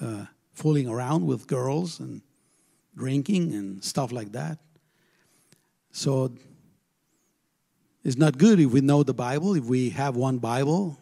uh, 0.00 0.24
fooling 0.54 0.88
around 0.88 1.26
with 1.26 1.46
girls 1.46 2.00
and 2.00 2.22
drinking 2.96 3.52
and 3.52 3.84
stuff 3.84 4.10
like 4.10 4.32
that. 4.32 4.58
So 5.92 6.32
it's 8.02 8.16
not 8.16 8.38
good 8.38 8.58
if 8.58 8.70
we 8.70 8.80
know 8.80 9.02
the 9.02 9.12
Bible, 9.12 9.54
if 9.56 9.64
we 9.64 9.90
have 9.90 10.16
one 10.16 10.38
Bible. 10.38 10.98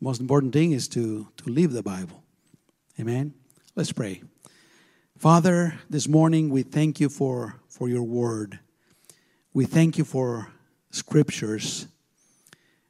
The 0.00 0.04
most 0.04 0.20
important 0.20 0.52
thing 0.52 0.72
is 0.72 0.88
to, 0.88 1.28
to 1.36 1.48
live 1.48 1.72
the 1.72 1.84
Bible. 1.84 2.24
Amen. 2.98 3.34
Let's 3.76 3.92
pray. 3.92 4.24
Father, 5.16 5.78
this 5.88 6.08
morning 6.08 6.50
we 6.50 6.64
thank 6.64 6.98
you 6.98 7.08
for, 7.08 7.54
for 7.68 7.88
your 7.88 8.02
word. 8.02 8.58
We 9.54 9.66
thank 9.66 9.98
you 9.98 10.04
for 10.04 10.48
scriptures. 10.90 11.86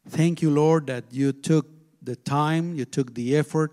Thank 0.09 0.41
you, 0.41 0.49
Lord, 0.49 0.87
that 0.87 1.05
you 1.11 1.33
took 1.33 1.67
the 2.03 2.17
time, 2.17 2.75
you 2.75 2.87
took 2.87 3.13
the 3.13 3.37
effort, 3.37 3.73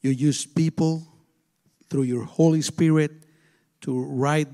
you 0.00 0.10
used 0.10 0.54
people 0.54 1.08
through 1.90 2.04
your 2.04 2.22
Holy 2.22 2.62
Spirit 2.62 3.10
to 3.80 4.00
write 4.00 4.46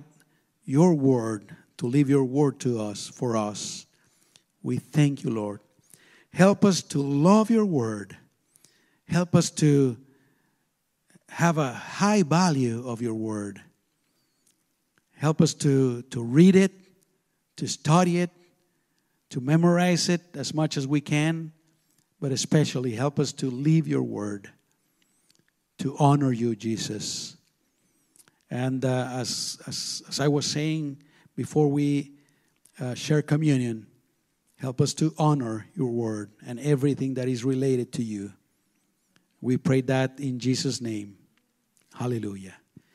your 0.65 0.95
word, 0.95 1.55
to 1.77 1.87
leave 1.87 2.09
your 2.09 2.25
word 2.25 2.61
to 2.61 2.81
us, 2.81 3.09
for 3.09 3.37
us. 3.37 3.85
We 4.63 4.79
thank 4.79 5.23
you, 5.23 5.29
Lord. 5.29 5.61
Help 6.33 6.65
us 6.65 6.81
to 6.85 7.03
love 7.03 7.51
your 7.51 7.67
word. 7.67 8.17
Help 9.07 9.35
us 9.35 9.51
to 9.51 9.99
have 11.29 11.59
a 11.59 11.75
high 11.75 12.23
value 12.23 12.89
of 12.89 13.03
your 13.03 13.15
word. 13.15 13.61
Help 15.17 15.43
us 15.43 15.53
to, 15.53 16.01
to 16.03 16.23
read 16.23 16.57
it, 16.57 16.73
to 17.61 17.69
study 17.69 18.21
it, 18.21 18.31
to 19.29 19.39
memorize 19.39 20.09
it 20.09 20.23
as 20.33 20.55
much 20.55 20.79
as 20.79 20.87
we 20.87 20.99
can, 20.99 21.53
but 22.19 22.33
especially 22.33 22.93
help 22.93 23.21
us 23.21 23.35
to 23.35 23.51
leave 23.51 23.87
your 23.87 24.03
word, 24.03 24.49
to 25.77 25.95
honor 25.99 26.33
you, 26.33 26.57
Jesus. 26.57 27.37
And 28.51 28.83
uh, 28.83 29.11
as, 29.13 29.61
as, 29.67 30.03
as 30.09 30.21
I 30.21 30.29
was 30.29 30.47
saying 30.47 31.03
before 31.37 31.69
we 31.69 32.13
uh, 32.81 32.95
share 32.95 33.21
communion, 33.21 33.87
help 34.57 34.81
us 34.81 34.95
to 34.95 35.13
honor 35.19 35.67
your 35.75 35.91
word 35.91 36.31
and 36.47 36.59
everything 36.61 37.13
that 37.15 37.29
is 37.29 37.45
related 37.45 37.93
to 37.93 38.03
you. 38.03 38.33
We 39.43 39.59
pray 39.59 39.83
that 39.83 40.19
in 40.19 40.39
Jesus' 40.39 40.81
name. 40.81 41.19
Hallelujah. 41.93 42.55